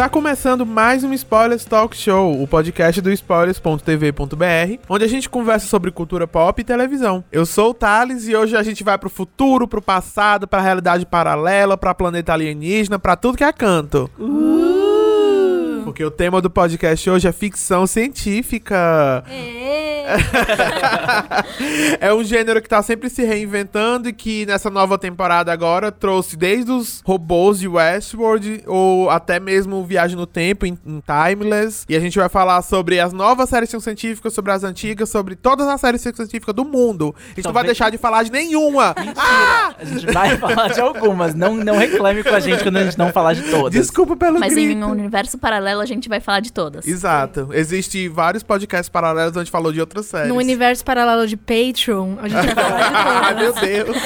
[0.00, 5.66] Está começando mais um Spoilers Talk Show, o podcast do spoilers.tv.br, onde a gente conversa
[5.66, 7.22] sobre cultura pop e televisão.
[7.30, 11.04] Eu sou o Thales e hoje a gente vai pro futuro, pro passado, pra realidade
[11.04, 14.10] paralela, pra planeta alienígena, pra tudo que é canto.
[14.18, 15.82] Uh!
[15.84, 19.22] Porque o tema do podcast hoje é ficção científica.
[19.28, 19.99] É.
[22.00, 26.36] é um gênero que tá sempre se reinventando e que nessa nova temporada agora trouxe
[26.36, 31.84] desde os robôs de Westworld ou até mesmo Viagem no Tempo em, em Timeless.
[31.88, 35.08] E a gente vai falar sobre as novas séries de ficção científica, sobre as antigas,
[35.08, 37.14] sobre todas as séries de ficção científica do mundo.
[37.32, 38.94] A gente não vai deixar de falar de nenhuma.
[38.98, 39.74] Mentira!
[39.78, 41.34] A gente vai falar de algumas.
[41.34, 43.72] Não, não reclame com a gente quando a gente não falar de todas.
[43.72, 44.72] Desculpa pelo Mas grito.
[44.72, 46.86] em um universo paralelo a gente vai falar de todas.
[46.86, 47.48] Exato.
[47.52, 50.28] Existem vários podcasts paralelos onde a gente falou de outras séries.
[50.28, 53.62] No universo paralelo de Patreon, a gente vai falar de Ah, todas.
[53.62, 53.96] meu Deus.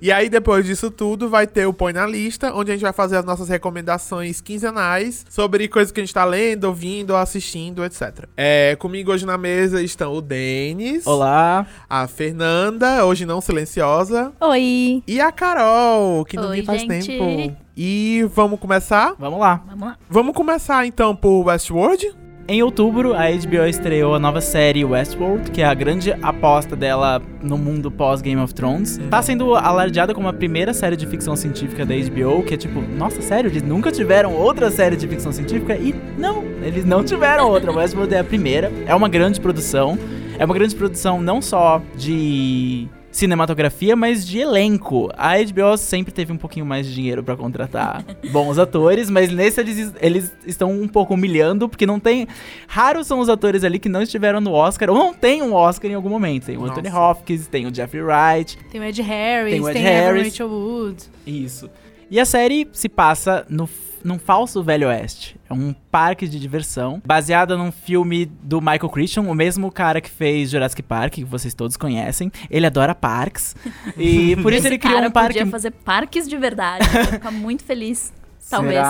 [0.00, 2.92] e aí, depois disso tudo, vai ter o Põe na Lista, onde a gente vai
[2.92, 8.26] fazer as nossas recomendações quinzenais sobre coisas que a gente tá lendo, ouvindo, assistindo, etc.
[8.36, 11.66] É, comigo hoje na mesa estão o Denis, Olá.
[11.88, 15.02] a Fernanda, hoje não silenciosa, Oi.
[15.06, 17.06] e a Carol, que não Oi, vem faz gente.
[17.06, 17.56] tempo.
[17.76, 19.14] E vamos começar?
[19.18, 19.62] Vamos lá.
[19.66, 19.96] Vamos lá.
[20.08, 22.14] Vamos começar então por Westworld?
[22.48, 27.22] Em outubro, a HBO estreou a nova série Westworld, que é a grande aposta dela
[27.40, 28.98] no mundo pós-Game of Thrones.
[29.08, 32.80] Tá sendo alardeada como a primeira série de ficção científica da HBO, que é tipo,
[32.80, 35.76] nossa, sério, eles nunca tiveram outra série de ficção científica?
[35.76, 37.70] E não, eles não tiveram outra.
[37.72, 38.72] Westworld é a primeira.
[38.86, 39.96] É uma grande produção.
[40.36, 45.10] É uma grande produção não só de cinematografia, mas de elenco.
[45.16, 49.60] A HBO sempre teve um pouquinho mais de dinheiro pra contratar bons atores, mas nesse
[49.60, 52.26] eles, eles estão um pouco humilhando, porque não tem.
[52.66, 55.90] Raros são os atores ali que não estiveram no Oscar, ou não tem um Oscar
[55.90, 56.46] em algum momento.
[56.46, 57.10] Tem o Anthony Nossa.
[57.10, 60.28] Hopkins, tem o Jeffrey Wright, Tem o Ed Harris, Tem tem, o Ed Evan Harris.
[60.32, 61.04] Rachel Wood.
[61.26, 61.70] isso.
[62.12, 63.66] E a série se passa no
[64.04, 65.36] num falso Velho Oeste.
[65.48, 70.10] É um parque de diversão, baseada num filme do Michael Crichton, o mesmo cara que
[70.10, 72.30] fez Jurassic Park, que vocês todos conhecem.
[72.50, 73.54] Ele adora parques.
[73.96, 76.84] E por isso Esse ele criou um parque podia fazer parques de verdade.
[76.92, 78.12] Eu ia ficar muito feliz.
[78.50, 78.82] Talvez.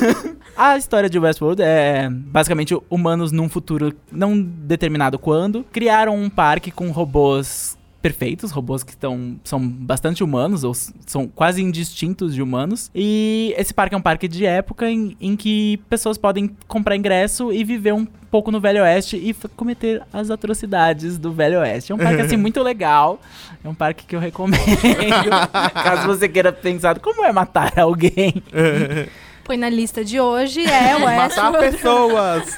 [0.56, 6.70] A história de Westworld é basicamente humanos num futuro não determinado quando criaram um parque
[6.70, 7.75] com robôs
[8.06, 12.88] perfeitos, robôs que estão são bastante humanos ou são quase indistintos de humanos.
[12.94, 17.52] E esse parque é um parque de época em, em que pessoas podem comprar ingresso
[17.52, 21.90] e viver um pouco no Velho Oeste e cometer as atrocidades do Velho Oeste.
[21.90, 23.20] É um parque assim muito legal.
[23.64, 24.62] É um parque que eu recomendo.
[25.74, 28.40] caso você queira pensar como é matar alguém.
[29.42, 32.56] Põe na lista de hoje, é o Matar pessoas.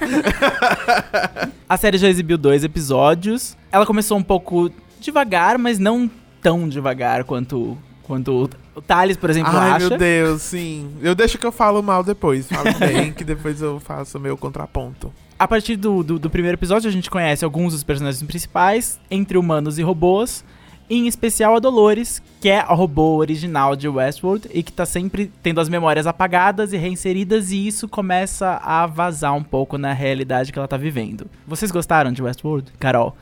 [1.68, 3.56] A série já exibiu dois episódios.
[3.70, 4.70] Ela começou um pouco
[5.00, 6.10] devagar, mas não
[6.40, 9.88] tão devagar quanto, quanto o Thales, por exemplo, Ai, acha.
[9.88, 10.90] meu Deus, sim.
[11.02, 12.46] Eu deixo que eu falo mal depois.
[12.46, 15.12] Falo bem, que depois eu faço o meu contraponto.
[15.38, 19.38] A partir do, do, do primeiro episódio, a gente conhece alguns dos personagens principais, entre
[19.38, 20.44] humanos e robôs.
[20.90, 25.30] Em especial a Dolores, que é a robô original de Westworld e que tá sempre
[25.42, 30.50] tendo as memórias apagadas e reinseridas, e isso começa a vazar um pouco na realidade
[30.50, 31.26] que ela tá vivendo.
[31.46, 33.14] Vocês gostaram de Westworld, Carol?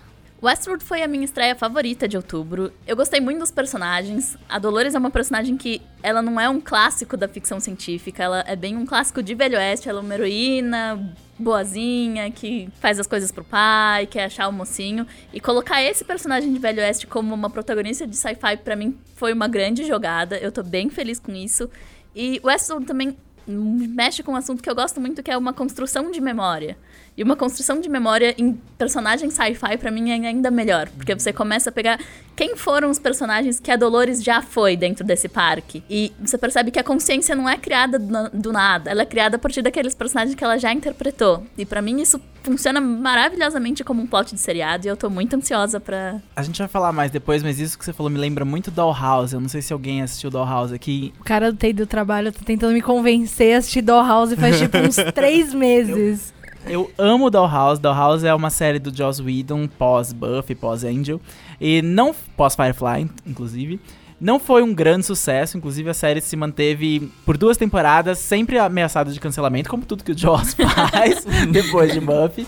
[0.43, 2.71] Westworld foi a minha estreia favorita de outubro.
[2.87, 4.37] Eu gostei muito dos personagens.
[4.49, 8.45] A Dolores é uma personagem que ela não é um clássico da ficção científica, ela
[8.47, 9.89] é bem um clássico de Velho Oeste.
[9.89, 15.07] Ela é uma heroína boazinha, que faz as coisas pro pai, quer achar o mocinho.
[15.33, 19.33] E colocar esse personagem de Velho Oeste como uma protagonista de sci-fi, pra mim, foi
[19.33, 20.37] uma grande jogada.
[20.37, 21.71] Eu tô bem feliz com isso.
[22.15, 26.11] E Westworld também mexe com um assunto que eu gosto muito, que é uma construção
[26.11, 26.77] de memória.
[27.17, 30.89] E uma construção de memória em personagem sci-fi, pra mim, é ainda melhor.
[30.91, 31.99] Porque você começa a pegar
[32.37, 35.83] quem foram os personagens que a Dolores já foi dentro desse parque.
[35.89, 38.91] E você percebe que a consciência não é criada do, do nada.
[38.91, 41.43] Ela é criada a partir daqueles personagens que ela já interpretou.
[41.57, 44.87] E pra mim, isso funciona maravilhosamente como um plot de seriado.
[44.87, 46.21] E eu tô muito ansiosa pra...
[46.37, 49.35] A gente vai falar mais depois, mas isso que você falou me lembra muito Dollhouse.
[49.35, 51.15] Eu não sei se alguém assistiu Dollhouse aqui.
[51.19, 54.77] O cara do TI do trabalho tá tentando me convencer a assistir Dollhouse faz tipo
[54.77, 56.35] uns três meses.
[56.69, 57.81] Eu amo Dollhouse.
[57.81, 61.21] Dollhouse é uma série do Joss Whedon, pós-Buffy, pós-Angel.
[61.61, 62.15] E não...
[62.37, 63.81] Pós-Firefly, inclusive.
[64.21, 69.13] Não foi um grande sucesso, inclusive a série se manteve por duas temporadas, sempre ameaçada
[69.13, 70.55] de cancelamento, como tudo que o Joss
[70.91, 72.47] faz depois de Buffy.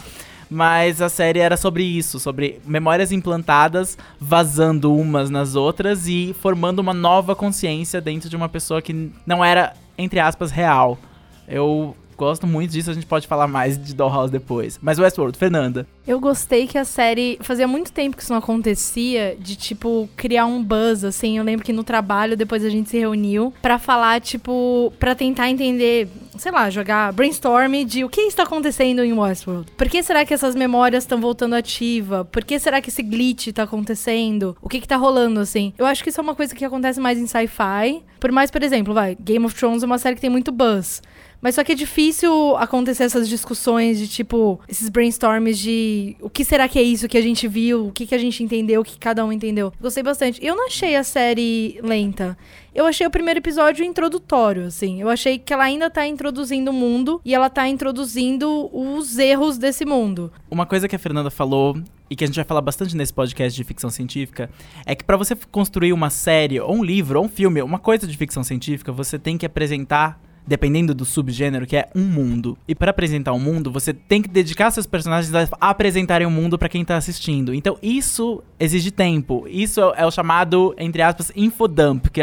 [0.50, 6.78] Mas a série era sobre isso, sobre memórias implantadas, vazando umas nas outras e formando
[6.78, 10.99] uma nova consciência dentro de uma pessoa que não era, entre aspas, real.
[11.46, 14.79] Eu gosto muito disso, a gente pode falar mais de Dollhouse depois.
[14.82, 15.87] Mas Westworld, Fernanda.
[16.06, 17.38] Eu gostei que a série.
[17.41, 21.38] Fazia muito tempo que isso não acontecia, de tipo, criar um buzz, assim.
[21.38, 25.49] Eu lembro que no trabalho, depois a gente se reuniu pra falar, tipo, pra tentar
[25.49, 29.70] entender, sei lá, jogar brainstorm de o que está acontecendo em Westworld.
[29.76, 32.25] Por que será que essas memórias estão voltando ativa?
[32.25, 34.56] Por que será que esse glitch tá acontecendo?
[34.61, 35.73] O que que tá rolando, assim?
[35.79, 38.03] Eu acho que isso é uma coisa que acontece mais em sci-fi.
[38.19, 41.00] Por mais, por exemplo, vai, Game of Thrones é uma série que tem muito buzz.
[41.40, 46.44] Mas só que é difícil acontecer essas discussões de tipo, esses brainstorms de o que
[46.44, 48.85] será que é isso que a gente viu, o que, que a gente entendeu, o
[48.85, 49.73] que cada um entendeu.
[49.81, 50.44] Gostei bastante.
[50.44, 52.37] Eu não achei a série lenta.
[52.75, 55.00] Eu achei o primeiro episódio introdutório, assim.
[55.00, 59.58] Eu achei que ela ainda tá introduzindo o mundo e ela tá introduzindo os erros
[59.58, 60.32] desse mundo.
[60.50, 61.76] Uma coisa que a Fernanda falou
[62.11, 64.50] e que a gente vai falar bastante nesse podcast de ficção científica
[64.87, 68.06] é que pra você construir uma série, ou um livro, ou um filme, uma coisa
[68.06, 72.56] de ficção científica, você tem que apresentar dependendo do subgênero, que é um mundo.
[72.66, 76.32] E para apresentar um mundo, você tem que dedicar seus personagens a apresentarem o um
[76.32, 77.52] mundo para quem tá assistindo.
[77.52, 79.44] Então isso exige tempo.
[79.46, 82.22] Isso é o chamado, entre aspas, infodump, que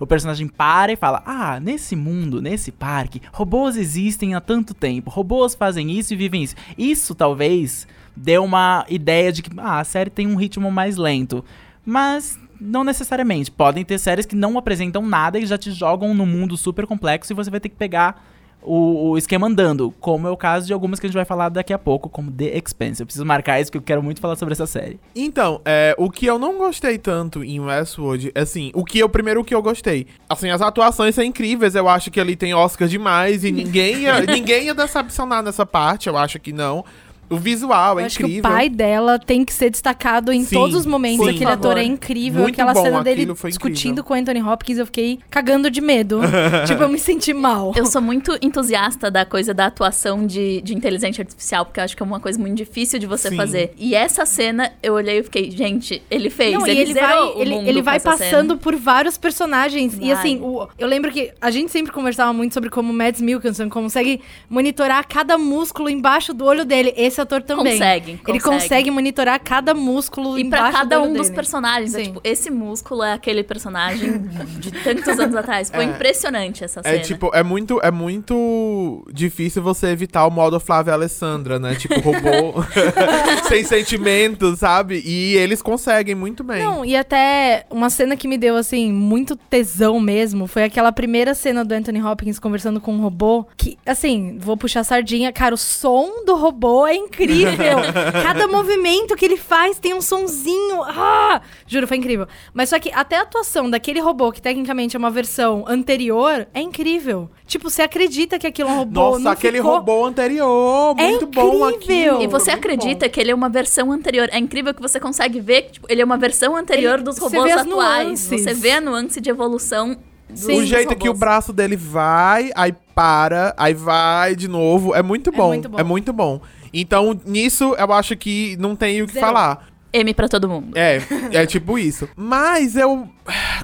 [0.00, 5.10] o personagem para e fala: "Ah, nesse mundo, nesse parque, robôs existem há tanto tempo.
[5.10, 6.54] Robôs fazem isso e vivem isso".
[6.78, 7.86] Isso talvez
[8.16, 11.44] dê uma ideia de que ah, a série tem um ritmo mais lento.
[11.84, 13.50] Mas não necessariamente.
[13.50, 17.32] Podem ter séries que não apresentam nada e já te jogam no mundo super complexo
[17.32, 18.22] e você vai ter que pegar
[18.66, 21.48] o, o, esquema andando, como é o caso de algumas que a gente vai falar
[21.48, 23.00] daqui a pouco, como The Expanse.
[23.00, 24.98] Eu preciso marcar isso que eu quero muito falar sobre essa série.
[25.14, 29.40] Então, é, o que eu não gostei tanto em Westworld, assim, o que eu primeiro
[29.40, 32.88] o que eu gostei, assim, as atuações são incríveis, eu acho que ali tem Oscar
[32.88, 36.84] demais e ninguém ia, ninguém ia decepcionar nessa parte, eu acho que não.
[37.28, 38.42] O visual é Eu acho incrível.
[38.42, 41.24] que o pai dela tem que ser destacado em Sim, todos os momentos.
[41.26, 41.34] sim.
[41.34, 42.42] Aquele ator é incrível.
[42.42, 46.20] Muito Aquela bom, cena dele discutindo com o Anthony Hopkins, eu fiquei cagando de medo.
[46.66, 47.72] tipo, eu me senti mal.
[47.76, 51.96] Eu sou muito entusiasta da coisa da atuação de, de inteligência artificial, porque eu acho
[51.96, 53.36] que é uma coisa muito difícil de você Sim.
[53.36, 53.72] fazer.
[53.76, 56.54] E essa cena, eu olhei e fiquei, gente, ele fez.
[56.54, 58.56] Não, ele e ele zerou vai, o ele, mundo ele vai essa passando cena.
[58.56, 59.94] por vários personagens.
[59.94, 60.10] E Vai.
[60.12, 63.68] assim, o- eu lembro que a gente sempre conversava muito sobre como o Mads Mikkelsen
[63.68, 66.92] consegue monitorar cada músculo embaixo do olho dele.
[66.96, 67.74] Esse ator também.
[67.74, 68.42] Consegue, Ele consegue.
[68.62, 71.34] consegue monitorar cada músculo E pra cada um dos dele.
[71.34, 71.94] personagens.
[71.94, 72.04] É, Sim.
[72.04, 74.18] tipo, esse músculo é aquele personagem
[74.58, 75.70] de tantos anos atrás.
[75.70, 75.88] Foi É.
[75.88, 76.94] impressionante essa cena.
[76.94, 81.74] É tipo, é muito, é muito difícil você evitar o modo Flávia Alessandra, né?
[81.74, 82.62] Tipo, robô
[83.48, 85.02] sem sentimentos, sabe?
[85.04, 86.62] E eles conseguem muito bem.
[86.64, 91.34] Não, e até uma cena que me deu, assim, muito tesão mesmo, foi aquela primeira
[91.34, 95.54] cena do Anthony Hopkins conversando com um robô, que, assim, vou puxar a sardinha, cara,
[95.54, 97.76] o som do robô é incrível.
[98.22, 100.82] Cada movimento que ele faz tem um sonzinho.
[100.82, 101.40] Ah!
[101.66, 102.26] Juro, foi incrível.
[102.52, 106.60] Mas só que até a atuação daquele robô, que tecnicamente é uma versão anterior, é
[106.60, 107.30] incrível.
[107.46, 109.00] Tipo, você acredita que aquilo é um robô.
[109.00, 109.72] Nossa, não aquele ficou...
[109.72, 112.14] robô anterior, É muito bom incrível.
[112.16, 112.22] aquilo.
[112.22, 114.28] E você acredita que ele é uma versão anterior.
[114.32, 117.16] É incrível que você consegue ver que tipo, ele é uma versão anterior Ele- dos
[117.18, 118.06] você robôs vê as atuais.
[118.08, 118.42] nuances.
[118.42, 119.96] Você vê a nuance de evolução
[120.28, 120.56] bom.
[120.56, 125.30] O jeito que o braço dele vai, aí para, aí vai de novo, é muito
[125.30, 125.48] bom.
[125.48, 125.78] muito bom.
[125.78, 126.40] É muito bom.
[126.80, 129.26] Então, nisso, eu acho que não tem o que Zero.
[129.26, 129.68] falar.
[129.92, 130.76] M pra todo mundo.
[130.76, 131.00] É,
[131.32, 132.06] é tipo isso.
[132.14, 133.08] Mas eu.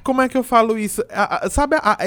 [0.02, 1.04] Como é que eu falo isso?
[1.10, 1.98] A- a- sabe a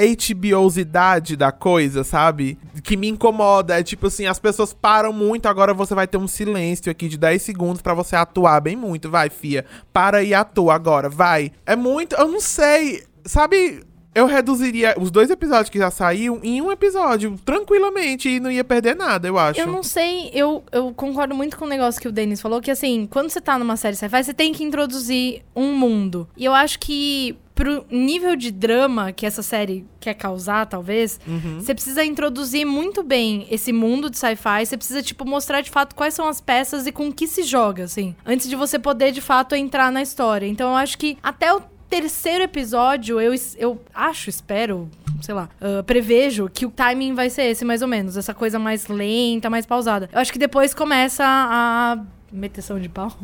[0.50, 2.58] HBOsidade da coisa, sabe?
[2.82, 3.78] Que me incomoda.
[3.78, 7.16] É tipo assim, as pessoas param muito, agora você vai ter um silêncio aqui de
[7.16, 9.10] 10 segundos pra você atuar bem muito.
[9.10, 9.64] Vai, fia.
[9.92, 11.52] Para e atua agora, vai.
[11.64, 12.16] É muito.
[12.16, 13.04] Eu não sei.
[13.24, 13.82] Sabe.
[14.16, 18.64] Eu reduziria os dois episódios que já saíram em um episódio, tranquilamente, e não ia
[18.64, 19.60] perder nada, eu acho.
[19.60, 22.70] Eu não sei, eu, eu concordo muito com o negócio que o Denis falou, que
[22.70, 26.26] assim, quando você tá numa série sci-fi, você tem que introduzir um mundo.
[26.34, 31.60] E eu acho que pro nível de drama que essa série quer causar, talvez, Uhum.
[31.60, 35.94] você precisa introduzir muito bem esse mundo de sci-fi, você precisa, tipo, mostrar de fato
[35.94, 39.20] quais são as peças e com que se joga, assim, antes de você poder, de
[39.20, 40.46] fato, entrar na história.
[40.46, 44.90] Então eu acho que até o terceiro episódio, eu, eu acho, espero,
[45.22, 48.16] sei lá, ah, prevejo que o timing vai ser esse, mais ou menos.
[48.16, 50.08] Essa coisa mais lenta, mais pausada.
[50.12, 51.98] Eu acho que depois começa a.
[52.32, 53.10] Meteção de pau.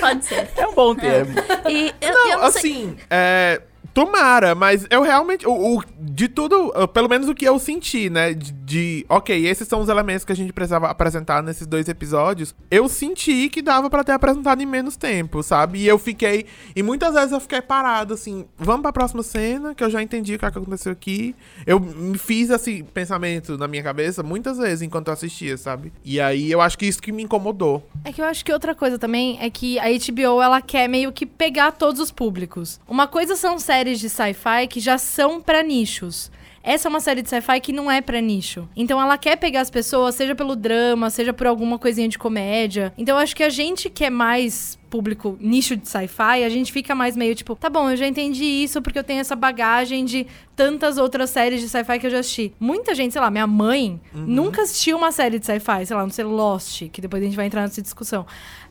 [0.00, 0.48] Pode ser.
[0.56, 1.34] É um bom termo.
[1.68, 2.60] E eu, Não, eu não sei.
[2.60, 3.60] assim, é.
[3.96, 5.46] Tomara, mas eu realmente.
[5.48, 8.34] O, o- de tudo, pelo menos o que eu senti, né?
[8.34, 12.52] de- de, ok, esses são os elementos que a gente precisava apresentar nesses dois episódios,
[12.70, 15.78] eu senti que dava pra ter apresentado em menos tempo, sabe?
[15.78, 19.84] E eu fiquei, e muitas vezes eu fiquei parado, assim, vamos pra próxima cena, que
[19.84, 21.34] eu já entendi o que aconteceu aqui.
[21.64, 25.92] Eu me fiz, assim, pensamento na minha cabeça muitas vezes enquanto eu assistia, sabe?
[26.04, 27.88] E aí eu acho que isso que me incomodou.
[28.04, 31.12] É que eu acho que outra coisa também é que a HBO ela quer meio
[31.12, 32.80] que pegar todos os públicos.
[32.88, 36.30] Uma coisa são séries de sci-fi que já são pra nichos.
[36.66, 38.68] Essa é uma série de sci-fi que não é pra nicho.
[38.74, 42.92] Então ela quer pegar as pessoas, seja pelo drama, seja por alguma coisinha de comédia.
[42.98, 46.72] Então eu acho que a gente que é mais público nicho de sci-fi, a gente
[46.72, 50.04] fica mais meio tipo, tá bom, eu já entendi isso porque eu tenho essa bagagem
[50.04, 50.26] de
[50.56, 52.52] tantas outras séries de sci-fi que eu já assisti.
[52.58, 56.10] Muita gente, sei lá, minha mãe nunca assistiu uma série de sci-fi, sei lá, não
[56.10, 58.26] sei, Lost, que depois a gente vai entrar nessa discussão.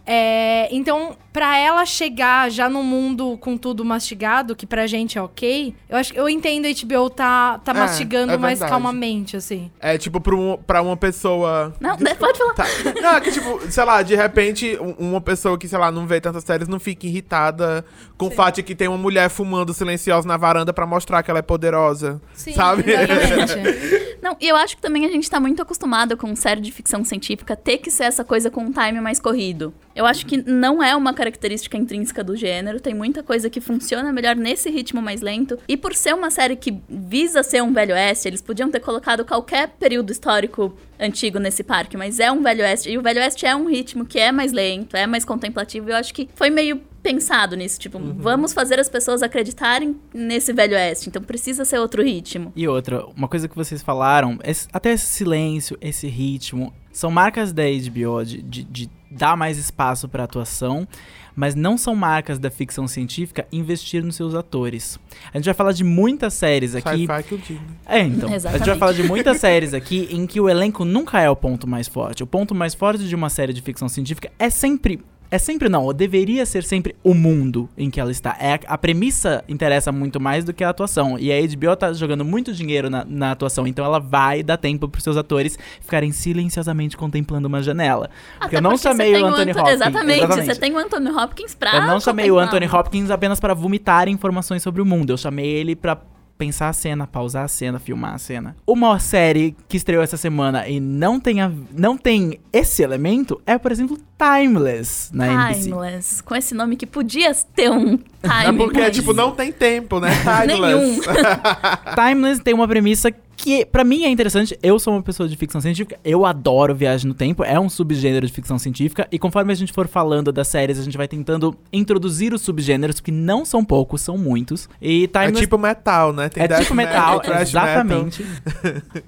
[0.05, 5.21] É, então, pra ela chegar já no mundo com tudo mastigado, que pra gente é
[5.21, 9.35] ok, eu acho que eu entendo a HBO tá, tá É, mastigando é mais calmamente,
[9.35, 9.71] assim.
[9.79, 11.74] É tipo pra, um, pra uma pessoa.
[11.79, 12.53] Não, né, pode falar.
[12.53, 12.65] Tá.
[13.01, 16.05] Não, é que, tipo, sei lá, de repente, um- uma pessoa que, sei lá, não
[16.05, 17.83] vê tantas séries não fica irritada
[18.17, 21.29] com o fato de que tem uma mulher fumando silenciosa na varanda pra mostrar que
[21.31, 22.21] ela é poderosa.
[22.33, 22.83] Sim, Sabe?
[24.25, 27.05] Não, e eu acho que também a gente tá muito acostumado com série de ficção
[27.05, 29.72] científica ter que ser essa coisa com um time mais corrido.
[29.96, 34.12] Eu acho que não é uma característica intrínseca do gênero, tem muita coisa que funciona
[34.12, 35.60] melhor nesse ritmo mais lento.
[35.67, 39.24] E por ser uma série que visa ser um velho oeste, eles podiam ter colocado
[39.24, 42.89] qualquer período histórico antigo nesse parque, mas é um velho oeste.
[42.89, 45.89] E o velho oeste é um ritmo que é mais lento, é mais contemplativo.
[45.89, 50.51] e Eu acho que foi meio pensado nisso, tipo, vamos fazer as pessoas acreditarem nesse
[50.51, 52.51] velho oeste, então precisa ser outro ritmo.
[52.55, 57.53] E outra, uma coisa que vocês falaram, esse- até esse silêncio, esse ritmo, são marcas
[57.53, 60.87] da HBO de, de, de dar mais espaço pra atuação,
[61.35, 64.97] mas não são marcas da ficção científica investir nos seus atores.
[65.33, 67.05] A gente vai falar de muitas séries aqui.
[67.05, 67.61] Sci-fi que eu digo.
[67.85, 68.29] É, então.
[68.29, 68.79] A gente vai Exatamente.
[68.79, 72.23] falar de muitas séries aqui em que o elenco nunca é o ponto mais forte.
[72.23, 75.01] O ponto mais forte de uma série de ficção científica é sempre.
[75.32, 78.38] É sempre não, deveria ser sempre o mundo em que ela está.
[78.39, 81.17] É, a- premissa interessa muito mais do que a atuação.
[81.20, 84.88] E a HBO tá jogando muito dinheiro na, na atuação, então ela vai dar tempo
[84.88, 88.10] pros seus atores ficarem silenciosamente contemplando uma janela.
[88.39, 89.74] Porque Até eu não porque chamei o Anthony Anto- Hopkins.
[89.75, 91.75] Exatamente, você tem o Anthony Hopkins pra.
[91.75, 92.38] Eu não chamei o.
[92.39, 95.10] Anthony Hopkins apenas para vomitar informações sobre o mundo.
[95.12, 95.98] Eu chamei ele pra
[96.37, 98.55] pensar a cena, pausar a cena, filmar a cena.
[98.67, 103.57] Uma série que estreou essa semana e não tem, a- não tem esse elemento é,
[103.57, 105.63] por exemplo, Timeless na NBC.
[105.63, 106.21] Timeless.
[106.23, 108.57] Com esse nome que podia ter um É time.
[108.57, 110.09] porque, tipo, não tem tempo, né?
[110.47, 110.99] Nenhum.
[111.01, 111.01] Timeless.
[111.95, 114.57] Timeless tem uma premissa que, pra mim, é interessante.
[114.61, 118.25] Eu sou uma pessoa de ficção científica, eu adoro viagem no tempo, é um subgênero
[118.25, 121.55] de ficção científica, e conforme a gente for falando das séries, a gente vai tentando
[121.71, 124.69] introduzir os subgêneros, que não são poucos, são muitos.
[124.81, 126.29] E É Timeless tipo metal, né?
[126.29, 127.41] Tem é tipo metal, metal.
[127.41, 128.25] exatamente.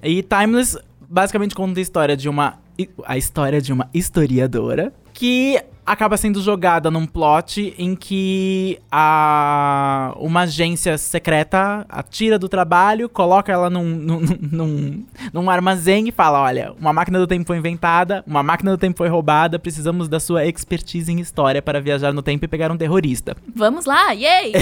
[0.02, 2.58] e Timeless basicamente conta a história de uma
[3.04, 5.60] a história de uma historiadora que
[5.92, 13.08] acaba sendo jogada num plot em que a uma agência secreta a tira do trabalho,
[13.08, 14.20] coloca ela num, num,
[14.52, 18.78] num, num armazém e fala: olha, uma máquina do tempo foi inventada, uma máquina do
[18.78, 22.70] tempo foi roubada, precisamos da sua expertise em história para viajar no tempo e pegar
[22.70, 23.36] um terrorista.
[23.54, 24.52] Vamos lá, yay!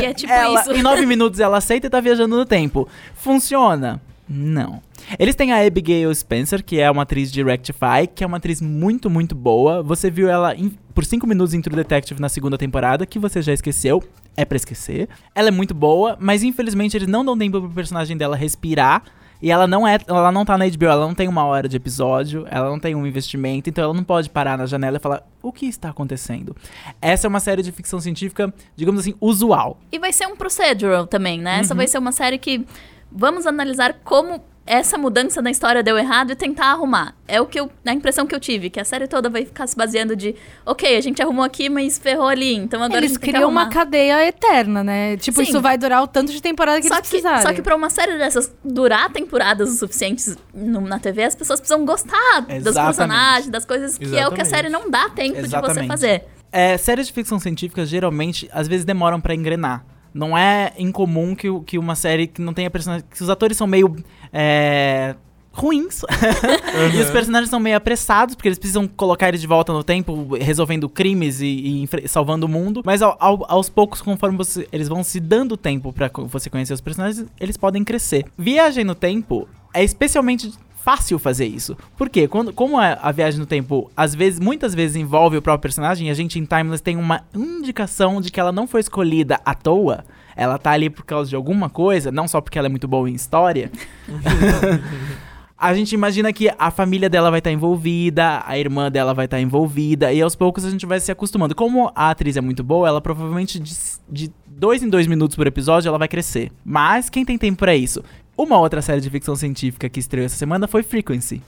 [0.00, 0.72] E é tipo Ela, isso.
[0.72, 2.88] em nove minutos ela aceita e tá viajando no tempo.
[3.14, 4.00] Funciona?
[4.28, 4.82] Não.
[5.18, 8.60] Eles têm a Abigail Spencer, que é uma atriz de Rectify, que é uma atriz
[8.60, 9.82] muito, muito boa.
[9.82, 13.40] Você viu ela em- por cinco minutos em True Detective na segunda temporada, que você
[13.42, 14.02] já esqueceu.
[14.36, 15.08] É pra esquecer.
[15.34, 19.02] Ela é muito boa, mas infelizmente eles não dão tempo pro personagem dela respirar.
[19.42, 21.76] E ela não é, ela não tá na HBO, ela não tem uma hora de
[21.76, 25.26] episódio, ela não tem um investimento, então ela não pode parar na janela e falar
[25.42, 26.54] o que está acontecendo.
[27.00, 29.80] Essa é uma série de ficção científica, digamos assim, usual.
[29.90, 31.56] E vai ser um procedural também, né?
[31.56, 31.60] Uhum.
[31.60, 32.64] Essa vai ser uma série que
[33.10, 37.14] vamos analisar como essa mudança na história deu errado e tentar arrumar.
[37.26, 39.66] É o que eu, a impressão que eu tive, que a série toda vai ficar
[39.66, 43.16] se baseando de, ok, a gente arrumou aqui, mas ferrou ali, então agora a Eles
[43.16, 45.16] criam uma cadeia eterna, né?
[45.16, 45.50] Tipo, Sim.
[45.50, 47.42] isso vai durar o tanto de temporada que Só eles que, precisarem.
[47.42, 51.58] só que pra uma série dessas durar temporadas o suficientes no- na TV, as pessoas
[51.60, 52.84] precisam gostar dos Exatamente.
[52.96, 54.48] personagens, das coisas que é o que a Exatamente.
[54.48, 55.88] série não dá tempo de você Exatamente.
[55.88, 56.24] fazer.
[56.52, 59.84] É, séries de ficção científica geralmente, às vezes, demoram pra engrenar.
[60.14, 63.06] Não é incomum que, que uma série que não tenha personagens.
[63.10, 63.96] que os atores são meio.
[64.32, 65.14] É,
[65.54, 66.00] ruins.
[66.94, 70.34] e os personagens são meio apressados, porque eles precisam colocar eles de volta no tempo,
[70.40, 72.82] resolvendo crimes e, e salvando o mundo.
[72.84, 76.48] Mas ao- ao- aos poucos, conforme você- eles vão se dando tempo pra co- você
[76.48, 78.24] conhecer os personagens, eles podem crescer.
[78.38, 80.50] Viagem no tempo é especialmente
[80.82, 81.76] fácil fazer isso.
[81.96, 82.26] Por quê?
[82.26, 86.10] Quando, como a, a viagem no tempo, às vezes, muitas vezes envolve o próprio personagem,
[86.10, 90.04] a gente em Timeless tem uma indicação de que ela não foi escolhida à toa.
[90.34, 93.08] Ela tá ali por causa de alguma coisa, não só porque ela é muito boa
[93.08, 93.70] em história.
[95.56, 99.40] a gente imagina que a família dela vai estar envolvida, a irmã dela vai estar
[99.40, 101.54] envolvida, e aos poucos a gente vai se acostumando.
[101.54, 103.72] Como a atriz é muito boa, ela provavelmente de,
[104.10, 106.50] de dois em dois minutos por episódio ela vai crescer.
[106.64, 108.02] Mas quem tem tempo pra isso?
[108.36, 111.42] Uma outra série de ficção científica que estreou essa semana foi Frequency.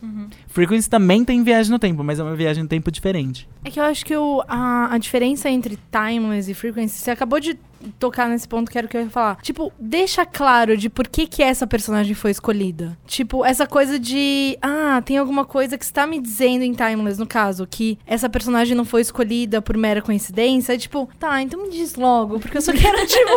[0.49, 3.49] Frequency também tem viagem no tempo, mas é uma viagem no tempo diferente.
[3.65, 7.41] É que eu acho que o, a, a diferença entre timeless e frequency, você acabou
[7.41, 7.59] de
[7.99, 9.37] tocar nesse ponto que era o que eu ia falar.
[9.43, 12.97] Tipo, deixa claro de por que que essa personagem foi escolhida.
[13.07, 17.27] Tipo, essa coisa de, ah, tem alguma coisa que está me dizendo em Timeless, no
[17.27, 20.75] caso, que essa personagem não foi escolhida por mera coincidência.
[20.75, 23.33] É tipo, tá, então me diz logo, porque eu só quero, tipo,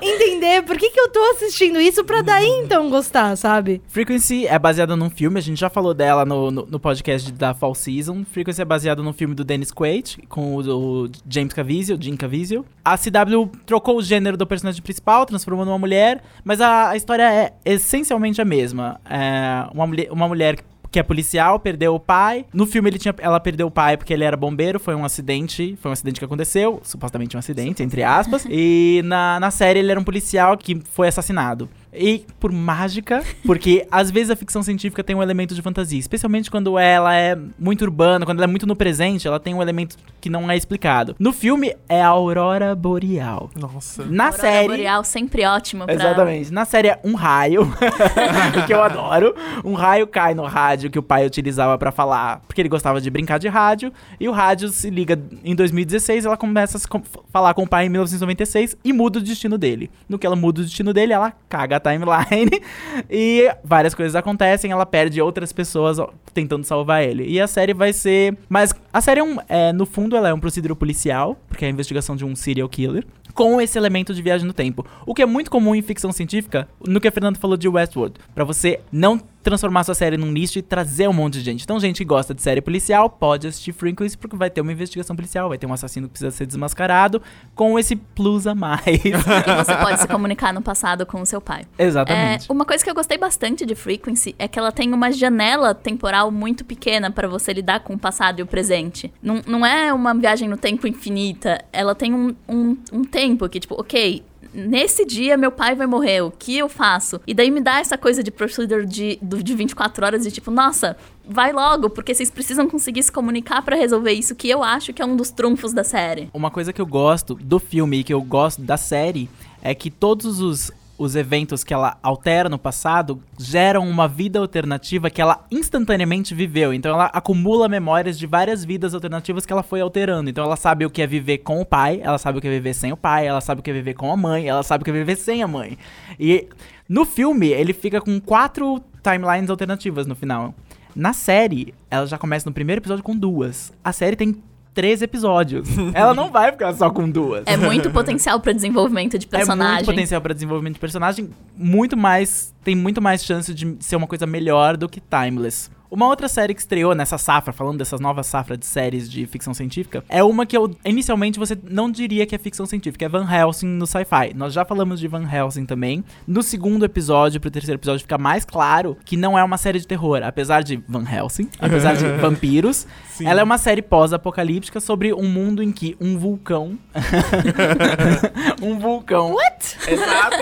[0.00, 3.80] entender por que que eu tô assistindo isso pra daí então gostar, sabe?
[3.88, 7.54] Frequency é baseada num filme, a gente já falou dela no, no, no podcast da
[7.54, 8.24] Fall Season.
[8.24, 12.64] Frequency é baseada num filme do Dennis Quaid, com o, o James Caviezel, Jim Caviezel.
[12.84, 17.22] A CW trocou o gênero do personagem principal, transformou numa mulher, mas a, a história
[17.22, 19.00] é essencialmente a mesma.
[19.08, 20.56] É uma, mulher, uma mulher
[20.90, 22.44] que é policial, perdeu o pai.
[22.52, 25.78] No filme ele tinha, ela perdeu o pai porque ele era bombeiro, foi um acidente,
[25.80, 28.44] foi um acidente que aconteceu, supostamente um acidente, entre aspas.
[28.50, 31.68] E na, na série ele era um policial que foi assassinado.
[31.92, 36.50] E por mágica, porque às vezes a ficção científica tem um elemento de fantasia, especialmente
[36.50, 39.96] quando ela é muito urbana, quando ela é muito no presente, ela tem um elemento
[40.20, 41.16] que não é explicado.
[41.18, 43.50] No filme é a aurora boreal.
[43.58, 44.04] Nossa.
[44.04, 45.94] Na Aurora série Boreal sempre ótimo pra...
[45.94, 46.52] Exatamente.
[46.52, 47.68] Na série é um raio,
[48.66, 49.34] que eu adoro.
[49.64, 53.10] Um raio cai no rádio que o pai utilizava pra falar, porque ele gostava de
[53.10, 53.92] brincar de rádio.
[54.20, 57.68] E o rádio se liga em 2016, ela começa a se com- falar com o
[57.68, 59.90] pai em 1996 e muda o destino dele.
[60.08, 62.50] No que ela muda o destino dele, ela caga timeline
[63.10, 64.70] e várias coisas acontecem.
[64.70, 65.98] Ela perde outras pessoas
[66.32, 67.26] tentando salvar ele.
[67.26, 68.36] E a série vai ser.
[68.48, 69.38] Mas a série é um.
[69.48, 72.68] é, no fundo, ela é um procedimento policial, porque é a investigação de um serial
[72.68, 74.84] killer com esse elemento de viagem no tempo.
[75.06, 78.14] O que é muito comum em ficção científica, no que a Fernanda falou de Westworld,
[78.34, 81.64] Pra você não transformar sua série num lixo e trazer um monte de gente.
[81.64, 85.16] Então, gente que gosta de série policial pode assistir Frequency porque vai ter uma investigação
[85.16, 87.22] policial, vai ter um assassino que precisa ser desmascarado
[87.54, 88.80] com esse plus a mais.
[89.00, 91.64] E você pode se comunicar no passado com o seu pai.
[91.78, 92.50] Exatamente.
[92.50, 95.74] É, uma coisa que eu gostei bastante de Frequency é que ela tem uma janela
[95.74, 99.12] temporal muito pequena pra você lidar com o passado e o presente.
[99.22, 101.64] Não, não é uma viagem no tempo infinita.
[101.72, 104.22] Ela tem um, um, um tempo que, tipo, ok.
[104.52, 107.20] Nesse dia, meu pai vai morrer, o que eu faço?
[107.26, 110.96] E daí me dá essa coisa de procedure de, de 24 horas de tipo, nossa,
[111.24, 115.00] vai logo, porque vocês precisam conseguir se comunicar pra resolver isso, que eu acho que
[115.00, 116.28] é um dos trunfos da série.
[116.34, 119.30] Uma coisa que eu gosto do filme e que eu gosto da série
[119.62, 125.08] é que todos os, os eventos que ela altera no passado geram uma vida alternativa
[125.08, 126.74] que ela instantaneamente viveu.
[126.74, 130.28] Então ela acumula memórias de várias vidas alternativas que ela foi alterando.
[130.28, 132.50] Então ela sabe o que é viver com o pai, ela sabe o que é
[132.50, 134.82] viver sem o pai, ela sabe o que é viver com a mãe, ela sabe
[134.82, 135.78] o que é viver sem a mãe.
[136.18, 136.46] E
[136.86, 140.54] no filme ele fica com quatro timelines alternativas no final.
[140.94, 143.72] Na série, ela já começa no primeiro episódio com duas.
[143.82, 144.42] A série tem
[144.74, 145.68] três episódios.
[145.94, 147.42] ela não vai ficar só com duas.
[147.46, 149.84] É muito potencial pra desenvolvimento de É muito personagem.
[149.84, 154.26] potencial para desenvolvimento de personagem, muito mais, tem muito mais chance de ser uma coisa
[154.26, 155.70] melhor do que Timeless.
[155.90, 159.52] Uma outra série que estreou nessa safra, falando dessas novas safras de séries de ficção
[159.52, 163.26] científica, é uma que eu, inicialmente você não diria que é ficção científica, é Van
[163.28, 164.32] Helsing no sci-fi.
[164.36, 166.04] Nós já falamos de Van Helsing também.
[166.28, 169.86] No segundo episódio, pro terceiro episódio, fica mais claro que não é uma série de
[169.86, 172.86] terror, apesar de Van Helsing, apesar de vampiros.
[173.08, 173.26] Sim.
[173.26, 176.78] Ela é uma série pós-apocalíptica sobre um mundo em que um vulcão.
[178.62, 179.32] um vulcão.
[179.32, 179.76] What?
[179.90, 180.36] Exato.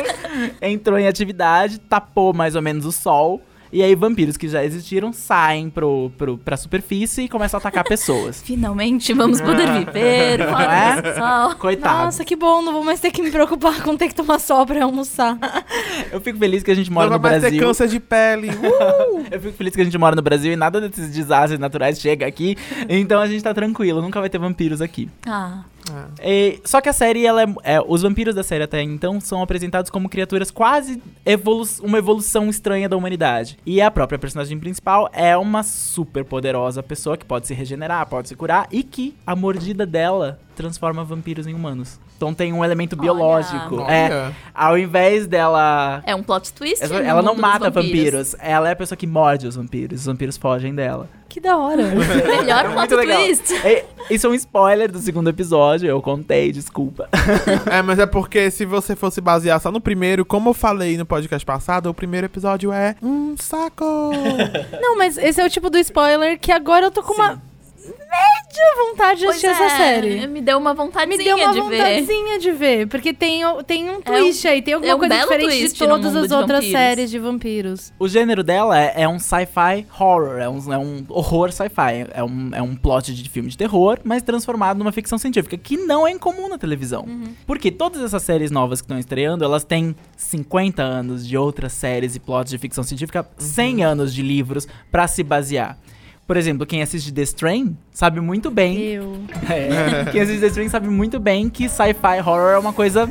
[0.61, 3.41] Entrou em atividade, tapou mais ou menos o sol.
[3.73, 7.85] E aí, vampiros que já existiram saem pro, pro, pra superfície e começam a atacar
[7.85, 8.41] pessoas.
[8.45, 11.15] Finalmente vamos poder viver Não fora é?
[11.15, 11.55] sol.
[11.57, 12.05] Coitado.
[12.05, 14.65] Nossa, que bom, não vou mais ter que me preocupar com ter que tomar sol
[14.67, 15.39] pra almoçar.
[16.11, 17.67] Eu fico feliz que a gente mora Não no vai mais ter Brasil.
[17.67, 18.49] câncer de pele.
[18.51, 19.25] Uh!
[19.31, 22.27] Eu fico feliz que a gente mora no Brasil e nada desses desastres naturais chega
[22.27, 22.57] aqui.
[22.89, 25.09] Então a gente tá tranquilo, nunca vai ter vampiros aqui.
[25.27, 25.63] Ah,
[26.23, 29.43] E- só que a série, ela é, é- os vampiros da série até então são
[29.43, 33.59] apresentados como criaturas quase evolu uma evolução estranha da humanidade.
[33.65, 38.29] E a própria personagem principal é uma super poderosa pessoa que pode se regenerar, pode
[38.29, 41.99] se curar e que a mordida dela transforma vampiros em humanos.
[42.17, 43.03] Então tem um elemento Olha.
[43.03, 43.81] biológico.
[43.89, 44.37] É, Olha.
[44.53, 46.83] ao invés dela é um plot twist.
[46.85, 48.35] ela, ela não mata vampiros.
[48.41, 50.01] ela é a pessoa que morde os vampiros.
[50.01, 51.09] Os vampiros fogem dela.
[51.29, 51.83] Que da hora.
[52.27, 53.19] Melhor plot Muito legal.
[53.23, 53.53] twist.
[53.65, 57.09] E- Isso é um spoiler do segundo episódio, eu contei, desculpa.
[57.71, 61.07] É, mas é porque se você fosse basear só no primeiro, como eu falei no
[61.07, 63.85] podcast passado, o primeiro episódio é um saco.
[64.81, 67.41] Não, mas esse é o tipo do spoiler que agora eu tô com uma
[67.89, 70.27] média vontade de Pois assistir essa é, série.
[70.27, 71.77] Me deu uma vontadezinha Me deu uma de ver.
[71.79, 75.73] vontadezinha de ver, porque tem, tem um twist aí, tem alguma é um coisa diferente
[75.73, 76.81] de todas as de outras vampiros.
[76.81, 77.93] séries de vampiros.
[77.99, 82.07] O gênero dela é, é um sci-fi horror, é um, é um horror sci-fi.
[82.13, 85.77] É um, é um plot de filme de terror, mas transformado numa ficção científica, que
[85.77, 87.07] não é incomum na televisão.
[87.47, 92.17] Porque todas essas séries novas que estão estreando, elas têm 50 anos de outras séries
[92.17, 95.79] e plots de ficção científica, 100 anos de livros pra se basear.
[96.29, 99.19] Por exemplo, quem assiste The Strain sabe muito bem Eu.
[99.49, 100.11] É.
[100.13, 103.11] Quem assiste The Strain sabe muito bem que sci-fi horror é uma coisa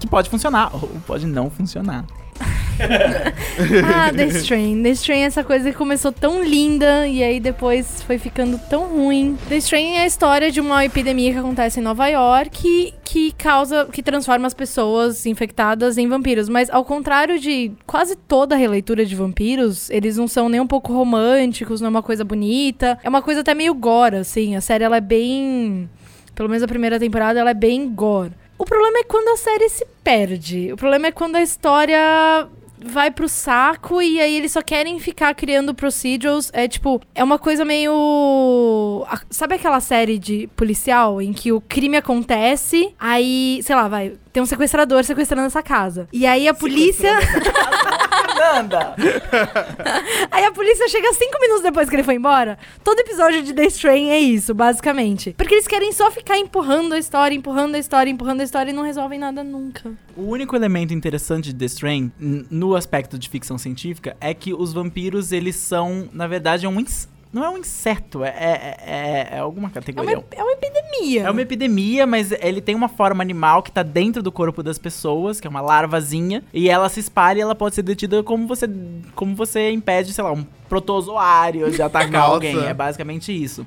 [0.00, 2.06] que pode funcionar ou pode não funcionar.
[3.84, 4.82] Ah, The Strain.
[4.82, 8.84] The Strain é essa coisa que começou tão linda e aí depois foi ficando tão
[8.84, 9.36] ruim.
[9.48, 13.86] The Strain é a história de uma epidemia que acontece em Nova York que causa,
[13.86, 16.48] que transforma as pessoas infectadas em vampiros.
[16.48, 20.66] Mas ao contrário de quase toda a releitura de vampiros, eles não são nem um
[20.66, 22.98] pouco românticos, não é uma coisa bonita.
[23.02, 24.56] É uma coisa até meio gore, assim.
[24.56, 25.88] A série ela é bem.
[26.34, 28.32] Pelo menos a primeira temporada ela é bem gore.
[28.58, 30.72] O problema é quando a série se perde.
[30.72, 35.34] O problema é quando a história vai pro saco e aí eles só querem ficar
[35.34, 36.50] criando procedurals.
[36.52, 39.06] É tipo, é uma coisa meio.
[39.30, 44.42] Sabe aquela série de policial em que o crime acontece, aí, sei lá, vai, tem
[44.42, 46.08] um sequestrador sequestrando essa casa.
[46.12, 47.12] E aí a polícia.
[48.38, 48.94] Nanda!
[50.30, 52.58] Aí a polícia chega cinco minutos depois que ele foi embora.
[52.84, 55.34] Todo episódio de The Strain é isso, basicamente.
[55.36, 58.74] Porque eles querem só ficar empurrando a história, empurrando a história, empurrando a história e
[58.74, 59.92] não resolvem nada nunca.
[60.16, 64.72] O único elemento interessante de The Strain, no aspecto de ficção científica, é que os
[64.72, 69.38] vampiros, eles são, na verdade, um ins- não é um inseto, é, é, é- é
[69.38, 70.18] alguma É categoria.
[70.18, 71.22] uma, é uma epidemia.
[71.22, 74.78] É uma epidemia, mas ele tem uma forma animal que tá dentro do corpo das
[74.78, 78.46] pessoas, que é uma larvazinha, e ela se espalha e ela pode ser detida como
[78.46, 78.68] você,
[79.14, 82.32] como você impede, sei lá, um protozoário de atacar Nossa.
[82.34, 82.58] alguém.
[82.64, 83.66] É basicamente isso.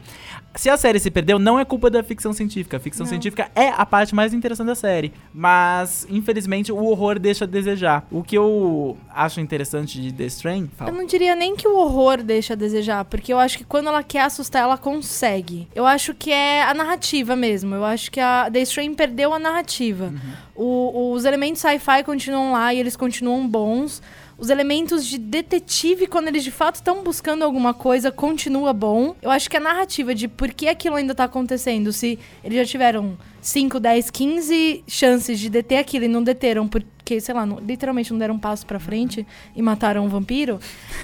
[0.56, 2.78] Se a série se perdeu, não é culpa da ficção científica.
[2.78, 5.14] A ficção científica é a parte mais interessante da série.
[5.32, 8.06] Mas, infelizmente, o horror deixa a desejar.
[8.12, 10.64] O que eu acho interessante de The Strain...
[10.64, 10.92] Eu Fala.
[10.92, 14.02] não diria nem que o horror deixa a desejar, porque eu acho que quando ela
[14.02, 15.68] quer assustar, ela consegue.
[15.76, 17.76] Eu acho que é a narrativa mesmo.
[17.76, 20.12] Eu acho que a The Strain perdeu a narrativa.
[20.56, 24.02] O- os elementos sci-fi continuam lá e eles continuam bons.
[24.39, 29.15] Os elementos de detetive, quando eles de fato estão buscando alguma coisa, continua bom.
[29.21, 32.65] Eu acho que a narrativa de por que aquilo ainda tá acontecendo, se eles já
[32.65, 37.60] tiveram 5, 10, 15 chances de deter aquilo e não deteram porque, sei lá, não-
[37.60, 39.25] literalmente não deram um passo pra frente
[39.56, 40.60] e mataram um vampiro,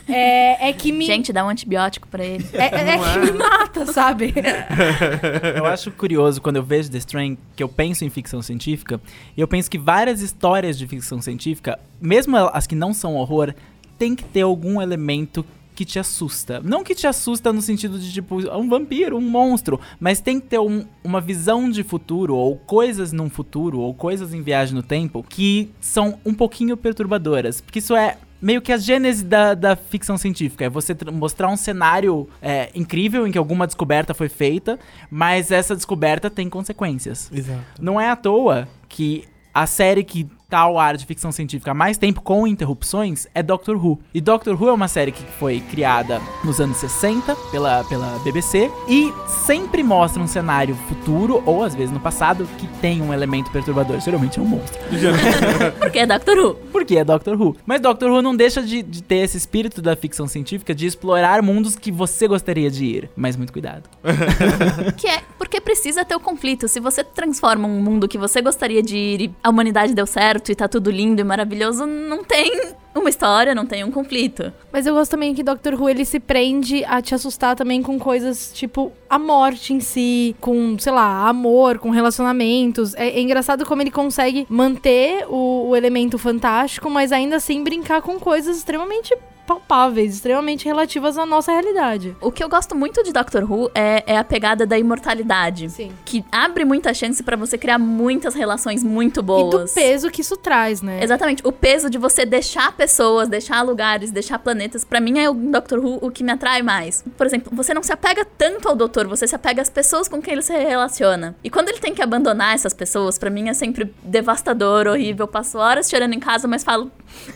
[0.08, 1.06] é, é que me.
[1.06, 2.46] Gente, dá um antibiótico pra ele.
[2.54, 4.34] é, é- é que me mata, sabe?
[5.56, 9.00] Eu acho curioso quando eu vejo The Strain, que eu penso em ficção científica,
[9.36, 13.54] e eu penso que várias histórias de ficção científica, mesmo as que não são horror,
[13.98, 16.62] tem que ter algum elemento que te assusta.
[16.64, 20.48] Não que te assusta no sentido de, tipo, um vampiro, um monstro, mas tem que
[20.48, 24.82] ter um- uma visão de futuro, ou coisas num futuro, ou coisas em viagem no
[24.82, 27.60] tempo, que são um pouquinho perturbadoras.
[27.60, 30.64] Porque isso é meio que a gênese da, da ficção científica.
[30.66, 34.80] É você tra- mostrar um cenário é, incrível em que alguma descoberta foi feita,
[35.12, 37.30] mas essa descoberta tem consequências.
[37.34, 37.60] Exato.
[37.82, 41.98] Não é à toa que a série que ao ar de ficção científica há mais
[41.98, 44.00] tempo com interrupções é Doctor Who.
[44.14, 48.72] E Doctor Who é uma série que foi criada nos anos 60 pela, pela BBC
[48.88, 53.52] e sempre mostra um cenário futuro ou às vezes no passado que tem um elemento
[53.52, 54.00] perturbador.
[54.00, 54.80] Geralmente é um monstro.
[55.80, 56.56] Porque é Doctor Who.
[56.72, 57.58] Porque é Doctor Who.
[57.66, 61.42] Mas Doctor Who não deixa de, de ter esse espírito da ficção científica de explorar
[61.42, 63.10] mundos que você gostaria de ir.
[63.16, 63.90] Mas muito cuidado.
[64.98, 66.68] Que é porque precisa ter o conflito.
[66.68, 70.45] Se você transforma um mundo que você gostaria de ir e a humanidade deu certo
[70.52, 74.52] e tá tudo lindo e maravilhoso, não tem uma história, não tem um conflito.
[74.72, 78.00] Mas eu gosto também que Doctor Who ele se prende a te assustar também com
[78.00, 82.94] coisas tipo a morte em si, com, sei lá, amor, com relacionamentos.
[82.96, 88.02] É, é engraçado como ele consegue manter o, o elemento fantástico, mas ainda assim brincar
[88.02, 92.16] com coisas extremamente palpáveis, extremamente relativas à nossa realidade.
[92.22, 95.70] O que eu gosto muito de Doctor Who é, é a pegada da imortalidade.
[95.70, 95.92] Sim.
[96.04, 99.74] Que abre muita chance pra você criar muitas relações muito E do boas.
[99.74, 101.04] peso que isso traz, né?
[101.04, 101.42] Exatamente.
[101.46, 105.80] O peso de você deixar pessoas, deixar lugares, deixar planetas, pra mim é o Doctor
[105.80, 107.04] Who o que me atrai mais.
[107.18, 110.22] Por exemplo, você não se apega tanto ao doutor, você se apega às pessoas com
[110.22, 111.36] quem ele se relaciona.
[111.44, 115.24] E quando ele tem que abandonar essas pessoas, pra mim é sempre devastador, horrível.
[115.26, 116.92] Eu passo horas chorando em casa, mas falo,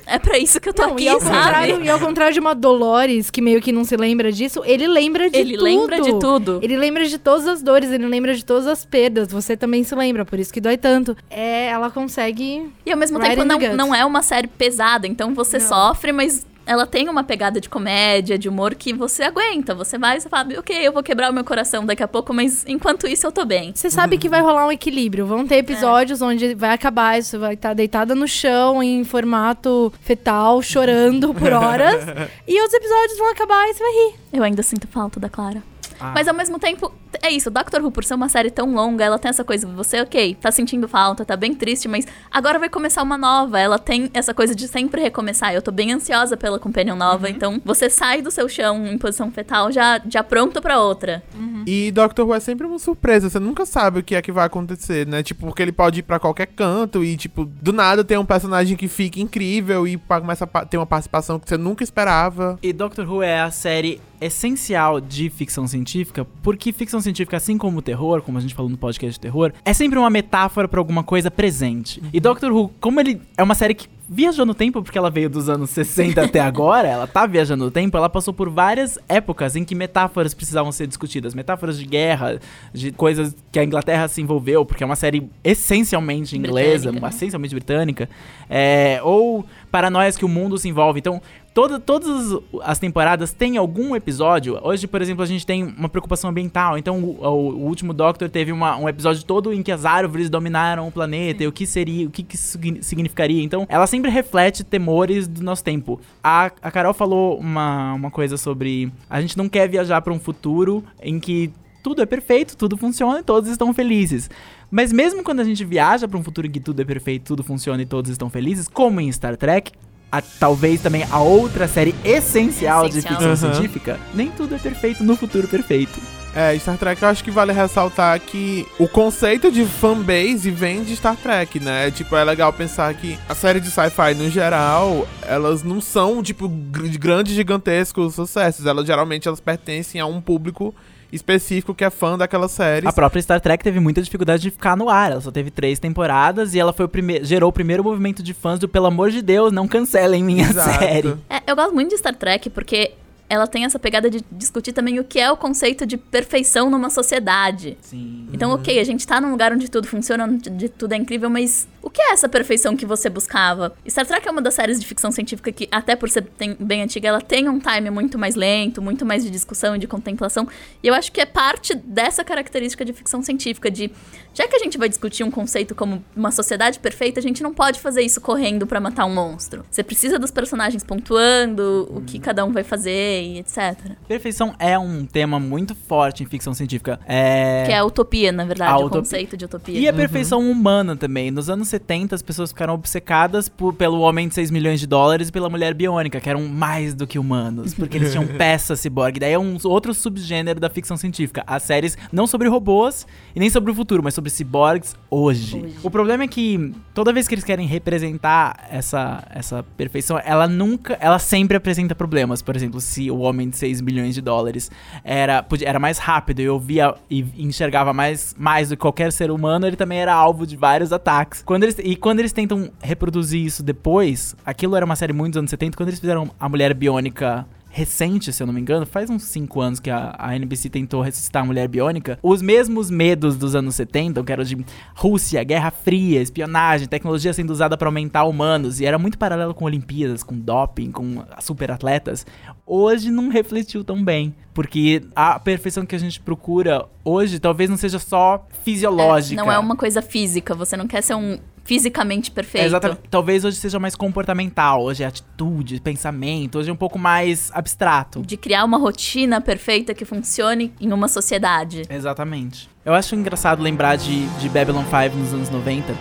[0.06, 1.84] é pra isso que eu tô Não, aqui, e, ao sabe?
[1.84, 5.30] e ao contrário de uma Dolores, que meio que não se lembra disso, ele lembra
[5.30, 5.63] de Ele tudo.
[5.63, 6.60] lembra de tudo.
[6.62, 9.32] Ele lembra de todas as dores, ele lembra de todas as perdas.
[9.32, 11.15] Você também se lembra, por isso que dói tanto.
[11.30, 12.70] É, ela consegue.
[12.86, 15.68] E ao mesmo tempo não, não é uma série pesada, então você Não.
[15.68, 19.73] sofre, mas ela tem uma pegada de comédia, de humor que você aguenta.
[19.73, 22.32] Você vai e você fala, ok, eu vou quebrar o meu coração daqui a pouco,
[22.32, 23.71] mas enquanto isso eu tô bem.
[23.73, 25.25] Você sabe que vai rolar um equilíbrio.
[25.25, 30.62] Vão ter episódios onde vai acabar isso, vai estar deitada no chão em formato fetal,
[30.62, 32.05] chorando por horas.
[32.47, 34.15] e outros episódios vão acabar e você vai rir.
[34.32, 35.63] Eu ainda sinto falta da Clara.
[35.99, 36.12] Ah.
[36.13, 39.19] Mas ao mesmo tempo, é isso, Doctor Who, por ser uma série tão longa, ela
[39.19, 43.03] tem essa coisa, você, ok, tá sentindo falta, tá bem triste, mas agora vai começar
[43.03, 43.59] uma nova.
[43.59, 45.53] Ela tem essa coisa de sempre recomeçar.
[45.53, 49.31] Eu tô bem ansiosa pela Companion nova, então você sai do seu chão em posição
[49.31, 51.23] fetal já, já pronto pra outra.
[51.65, 54.45] E Doctor Who é sempre uma surpresa, você nunca sabe o que é que vai
[54.45, 55.21] acontecer, né?
[55.23, 58.75] Tipo, porque ele pode ir pra qualquer canto e, tipo, do nada tem um personagem
[58.77, 62.57] que fica incrível e começa a ter uma participação que você nunca esperava.
[62.62, 67.79] E Doctor Who é a série essencial de ficção científica, porque ficção científica, assim como
[67.79, 70.79] o terror, como a gente falou no podcast de terror, é sempre uma metáfora pra
[70.79, 72.01] alguma coisa presente.
[72.13, 75.29] E Doctor Who, como ele é uma série que viajou no tempo, porque ela veio
[75.29, 79.55] dos anos 60 até agora, ela tá viajando no tempo, ela passou por várias épocas
[79.55, 82.39] em que metáforas precisavam ser discutidas, metáforas de guerra,
[82.73, 87.10] de coisas que a Inglaterra se envolveu, porque é uma série essencialmente inglesa, Britânica, né?
[87.10, 88.10] essencialmente britânica,
[88.49, 90.99] é, ou paranoias que o mundo se envolve.
[90.99, 91.21] Então,
[91.53, 94.59] toda, todas as temporadas têm algum episódio.
[94.62, 96.77] Hoje, por exemplo, a gente tem uma preocupação ambiental.
[96.77, 100.29] Então, o, o- o último Doctor teve uma- um episódio todo em que as árvores
[100.29, 103.43] dominaram o planeta e o que seria, o que, que significaria.
[103.43, 105.99] Então, ela sempre reflete temores do nosso tempo.
[106.23, 110.19] A, a Carol falou uma, uma coisa sobre a gente não quer viajar para um
[110.19, 114.29] futuro em que tudo é perfeito, tudo funciona e todos estão felizes.
[114.69, 117.43] Mas mesmo quando a gente viaja para um futuro em que tudo é perfeito, tudo
[117.43, 119.71] funciona e todos estão felizes, como em Star Trek,
[120.12, 123.13] a- talvez também a outra série essencial, de Essencial.
[123.19, 123.54] ficção Aham.
[123.54, 126.00] científica, nem tudo é perfeito no futuro perfeito.
[126.36, 130.95] É, Star Trek eu acho que vale ressaltar que o conceito de fanbase vem de
[130.95, 131.89] Star Trek, né?
[131.89, 136.48] Tipo, é legal pensar que a série de sci-fi no geral, elas não são, tipo,
[136.48, 138.67] gr- grandes, gigantescos sucessos.
[138.67, 140.74] Elas geralmente elas pertencem a um público
[141.12, 142.88] específico que é fã daquela série.
[142.88, 145.12] A própria Star Trek teve muita dificuldade de ficar no ar.
[145.12, 148.34] Ela só teve três temporadas e ela foi o primeiro, gerou o primeiro movimento de
[148.34, 150.80] fãs do pelo amor de Deus, não cancelem minha Exato.
[150.80, 151.15] série.
[151.30, 152.91] É, eu gosto muito de Star Trek porque
[153.30, 156.89] ela tem essa pegada de discutir também o que é o conceito de perfeição numa
[156.89, 157.78] sociedade.
[157.80, 158.28] Sim.
[158.34, 161.30] Então, ok, a gente tá num lugar onde tudo funciona, onde de tudo é incrível,
[161.30, 163.74] mas o que é essa perfeição que você buscava?
[163.88, 166.28] Star Trek é uma das séries de ficção científica que, até por ser
[166.60, 169.88] bem antiga, ela tem um time muito mais lento, muito mais de discussão e de
[169.88, 170.48] contemplação.
[170.82, 173.92] E eu acho que é parte dessa característica de ficção científica, de
[174.39, 177.54] já que a gente vai discutir um conceito como uma sociedade perfeita, a gente não
[177.54, 179.65] pode fazer isso correndo pra matar um monstro.
[179.69, 183.75] Você precisa dos personagens pontuando o que cada um vai fazer e etc.
[184.08, 186.99] Perfeição é um tema muito forte em ficção científica.
[187.06, 187.63] É...
[187.65, 188.99] Que é a utopia, na verdade, A o utopia.
[189.02, 189.78] conceito de utopia.
[189.78, 191.32] E a perfeição humana também.
[191.32, 195.28] Nos anos 70, as pessoas ficaram obcecadas por- pelo homem de 6 milhões de dólares
[195.28, 199.19] e pela mulher biônica, que eram mais do que humanos, porque eles tinham peças ciborgue.
[199.19, 201.43] Daí é um outro subgênero da ficção científica.
[201.45, 205.58] As séries não sobre robôs e nem sobre o futuro, mas sobre ciborgues hoje.
[205.58, 205.76] Hoje.
[205.84, 210.98] O problema é que toda vez que eles querem representar essa, essa perfeição, ela nunca,
[211.00, 212.42] ela sempre apresenta problemas.
[212.42, 214.70] Por exemplo, se o homem de 6 bilhões de dólares
[215.04, 219.12] era, podia- era mais rápido e eu via e enxergava mais, mais do que qualquer
[219.12, 221.42] ser humano, ele também era alvo de vários ataques.
[221.44, 225.39] Quando eles, e quando eles tentam reproduzir isso depois, aquilo era uma série muito dos
[225.39, 229.10] anos 70, quando eles fizeram a mulher biônica recente, se eu não me engano, faz
[229.10, 232.17] uns 5 anos que a, a NBC tentou ressuscitar a mulher biônica.
[232.21, 234.58] Os mesmos medos dos anos 70, que eram de
[234.95, 239.65] Rússia, Guerra Fria, espionagem, tecnologia sendo usada para aumentar humanos, e era muito paralelo com
[239.65, 242.25] Olimpíadas, com doping, com super atletas,
[242.65, 244.34] hoje não refletiu tão bem.
[244.53, 249.39] Porque a perfeição que a gente procura hoje talvez não seja só fisiológica.
[249.39, 252.63] É, não é uma coisa física, você não quer ser um fisicamente perfeito.
[252.63, 253.01] É, exatamente.
[253.12, 258.23] Talvez hoje seja mais comportamental, hoje é atitude, pensamento, hoje é um pouco mais abstrato.
[258.23, 261.84] De criar uma rotina perfeita que funcione em uma sociedade.
[261.88, 262.67] Exatamente.
[262.84, 265.93] Eu acho engraçado lembrar de, de Babylon 5 nos anos 90,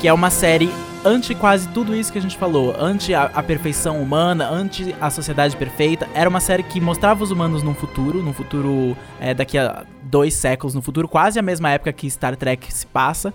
[0.00, 0.70] que é uma série
[1.04, 5.10] anti quase tudo isso que a gente falou, anti a, a perfeição humana, anti a
[5.10, 6.08] sociedade perfeita.
[6.14, 10.34] Era uma série que mostrava os humanos num futuro, num futuro é, daqui a dois
[10.34, 13.34] séculos no futuro, quase a mesma época que Star Trek se passa,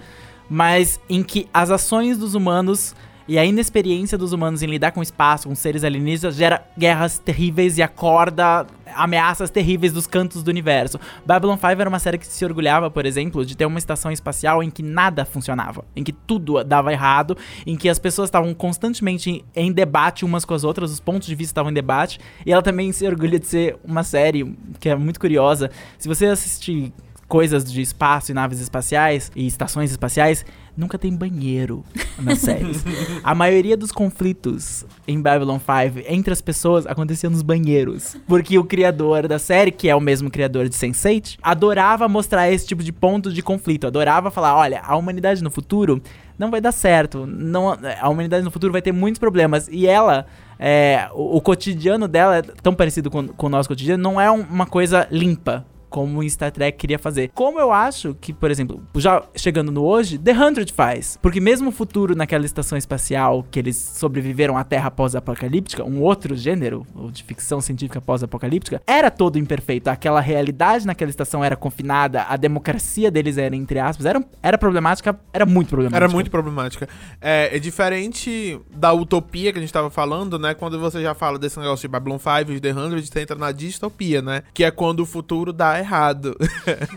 [0.51, 2.93] mas em que as ações dos humanos
[3.25, 7.17] e a inexperiência dos humanos em lidar com o espaço, com seres alienígenas, gera guerras
[7.17, 10.99] terríveis e acorda ameaças terríveis dos cantos do universo.
[11.25, 14.61] Babylon 5 era uma série que se orgulhava, por exemplo, de ter uma estação espacial
[14.61, 19.45] em que nada funcionava, em que tudo dava errado, em que as pessoas estavam constantemente
[19.55, 22.61] em debate umas com as outras, os pontos de vista estavam em debate, e ela
[22.61, 25.71] também se orgulha de ser uma série que é muito curiosa.
[25.97, 26.91] Se você assistir
[27.31, 31.81] coisas de espaço e naves espaciais e estações espaciais, nunca tem banheiro
[32.19, 32.83] nas séries.
[33.23, 38.17] A maioria dos conflitos em Babylon 5 entre as pessoas acontecia nos banheiros.
[38.27, 42.67] Porque o criador da série, que é o mesmo criador de Sense8, adorava mostrar esse
[42.67, 43.87] tipo de ponto de conflito.
[43.87, 46.01] Adorava falar: olha, a humanidade no futuro
[46.37, 47.25] não vai dar certo.
[47.25, 49.69] Não, a humanidade no futuro vai ter muitos problemas.
[49.71, 50.25] E ela.
[50.59, 54.29] É, o, o cotidiano dela é tão parecido com, com o nosso cotidiano, não é
[54.29, 57.29] um- uma coisa limpa como Star Trek queria fazer.
[57.35, 61.19] Como eu acho que, por exemplo, já chegando no hoje, The Hundred faz.
[61.21, 66.35] Porque mesmo o futuro naquela estação espacial que eles sobreviveram à Terra pós-apocalíptica, um outro
[66.35, 69.89] gênero de ficção científica pós-apocalíptica, era todo imperfeito.
[69.89, 75.19] Aquela realidade naquela estação era confinada, a democracia deles era, entre aspas, era, era problemática,
[75.33, 76.05] era muito problemática.
[76.05, 76.87] Era muito problemática.
[77.19, 80.53] É, é diferente da utopia que a gente tava falando, né?
[80.53, 83.51] Quando você já fala desse negócio de Babylon 5, de The 100, você entra na
[83.51, 84.43] distopia, né?
[84.53, 86.37] Que é quando o futuro dá errado.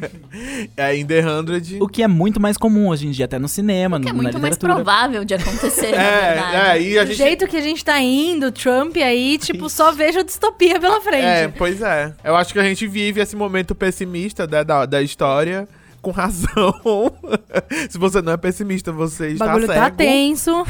[0.77, 1.83] é, em The 100...
[1.83, 4.16] O que é muito mais comum hoje em dia, até no cinema, Que é no,
[4.18, 6.57] na muito mais provável de acontecer, na É, verdade.
[6.57, 7.16] é, e a Do gente...
[7.16, 11.25] jeito que a gente tá indo, Trump aí, tipo, só vejo distopia pela frente.
[11.25, 12.14] É, pois é.
[12.23, 15.68] Eu acho que a gente vive esse momento pessimista né, da, da história
[16.01, 16.75] com razão.
[17.88, 19.81] Se você não é pessimista, você o está bagulho cego.
[19.81, 20.64] tá tenso.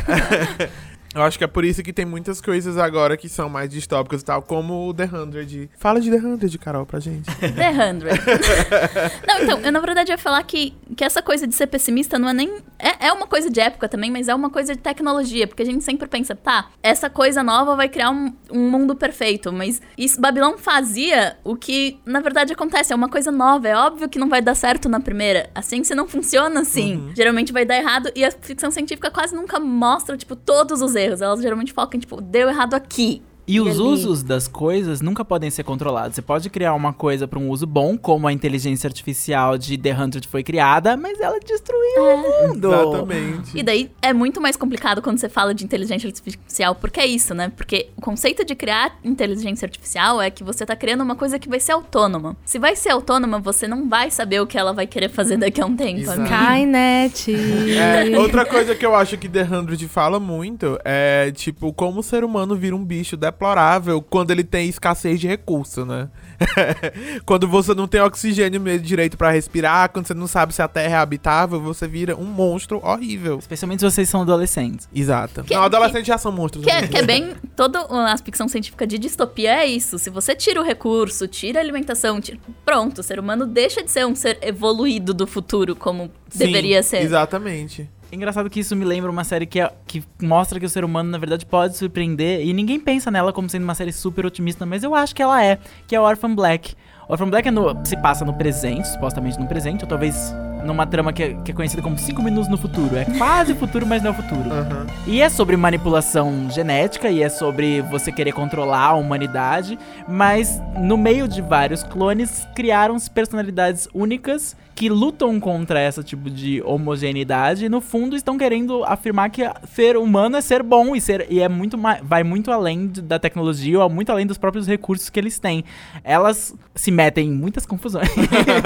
[1.15, 4.21] Eu acho que é por isso que tem muitas coisas agora que são mais distópicas
[4.21, 5.71] e tal, como o The 100.
[5.79, 7.27] Fala de The 100, Carol, pra gente.
[7.39, 8.01] The 100.
[9.27, 12.29] não, então, eu na verdade ia falar que, que essa coisa de ser pessimista não
[12.29, 12.57] é nem.
[12.79, 15.47] É, é uma coisa de época também, mas é uma coisa de tecnologia.
[15.47, 19.53] Porque a gente sempre pensa, tá, essa coisa nova vai criar um, um mundo perfeito.
[19.53, 22.93] Mas isso, Babilão fazia o que na verdade acontece.
[22.93, 23.69] É uma coisa nova.
[23.69, 25.49] É óbvio que não vai dar certo na primeira.
[25.55, 27.13] A ciência não funciona assim.
[27.15, 28.11] Geralmente vai dar errado.
[28.17, 31.04] E a ficção científica quase nunca mostra, tipo, todos os erros.
[31.05, 33.23] Elas geralmente focam, tipo, deu errado aqui.
[33.47, 33.81] E os ali.
[33.81, 36.15] usos das coisas nunca podem ser controlados.
[36.15, 39.95] Você pode criar uma coisa para um uso bom, como a inteligência artificial de The
[39.95, 42.73] Hundred foi criada, mas ela destruiu o mundo.
[42.73, 43.59] Exatamente.
[43.59, 47.35] E daí é muito mais complicado quando você fala de inteligência artificial, porque é isso,
[47.35, 47.53] né?
[47.55, 51.49] Porque o conceito de criar inteligência artificial é que você tá criando uma coisa que
[51.49, 52.37] vai ser autônoma.
[52.45, 55.61] Se vai ser autônoma, você não vai saber o que ela vai querer fazer daqui
[55.61, 56.01] a um tempo.
[56.01, 56.21] Exato.
[56.21, 56.35] amigo.
[56.35, 57.35] Skynet.
[57.77, 62.03] É, outra coisa que eu acho que The 100 fala muito é, tipo, como o
[62.03, 66.09] ser humano vira um bicho deplorável quando ele tem escassez de recurso, né?
[67.27, 70.69] quando você não tem oxigênio mesmo direito pra respirar, quando você não sabe se a
[70.69, 73.39] Terra é habitável, você vira um monstro horrível.
[73.39, 74.89] Especialmente se vocês são adolescentes.
[74.95, 75.43] Exato.
[75.45, 76.65] Que- não, adolescentes já são monstros.
[76.65, 76.89] Que é, né?
[76.89, 77.35] que é bem.
[77.57, 79.99] Toda a ficção científica de distopia é isso.
[79.99, 83.91] Se você tira o recurso, tira a alimentação, tira- pronto, o ser humano deixa de
[83.91, 87.03] ser um ser evoluído do futuro, como Sim, deveria ser.
[87.03, 87.89] Exatamente.
[88.15, 91.11] Engraçado que isso me lembra uma série que, é- que mostra que o ser humano,
[91.11, 92.47] na verdade, pode surpreender.
[92.47, 95.43] E ninguém pensa nela como sendo uma série super otimista, mas eu acho que ela
[95.45, 96.75] é, que é Orphan Black.
[97.09, 100.33] Orphan Black é no- se passa no presente, supostamente no presente, ou talvez
[100.65, 102.97] numa trama que é, que é conhecida como 5 minutos no futuro.
[102.97, 104.51] É quase futuro, mas não é o futuro.
[104.51, 104.87] Aham.
[105.07, 110.97] E é sobre manipulação genética e é sobre você querer controlar a humanidade, mas no
[110.97, 117.69] meio de vários clones criaram-se personalidades únicas que lutam contra esse tipo de homogeneidade e
[117.69, 121.49] no fundo estão querendo afirmar que ser humano é ser bom e ser e é
[121.49, 125.65] muito vai muito além da tecnologia ou muito além dos próprios recursos que eles têm.
[126.03, 128.09] Elas se metem em muitas confusões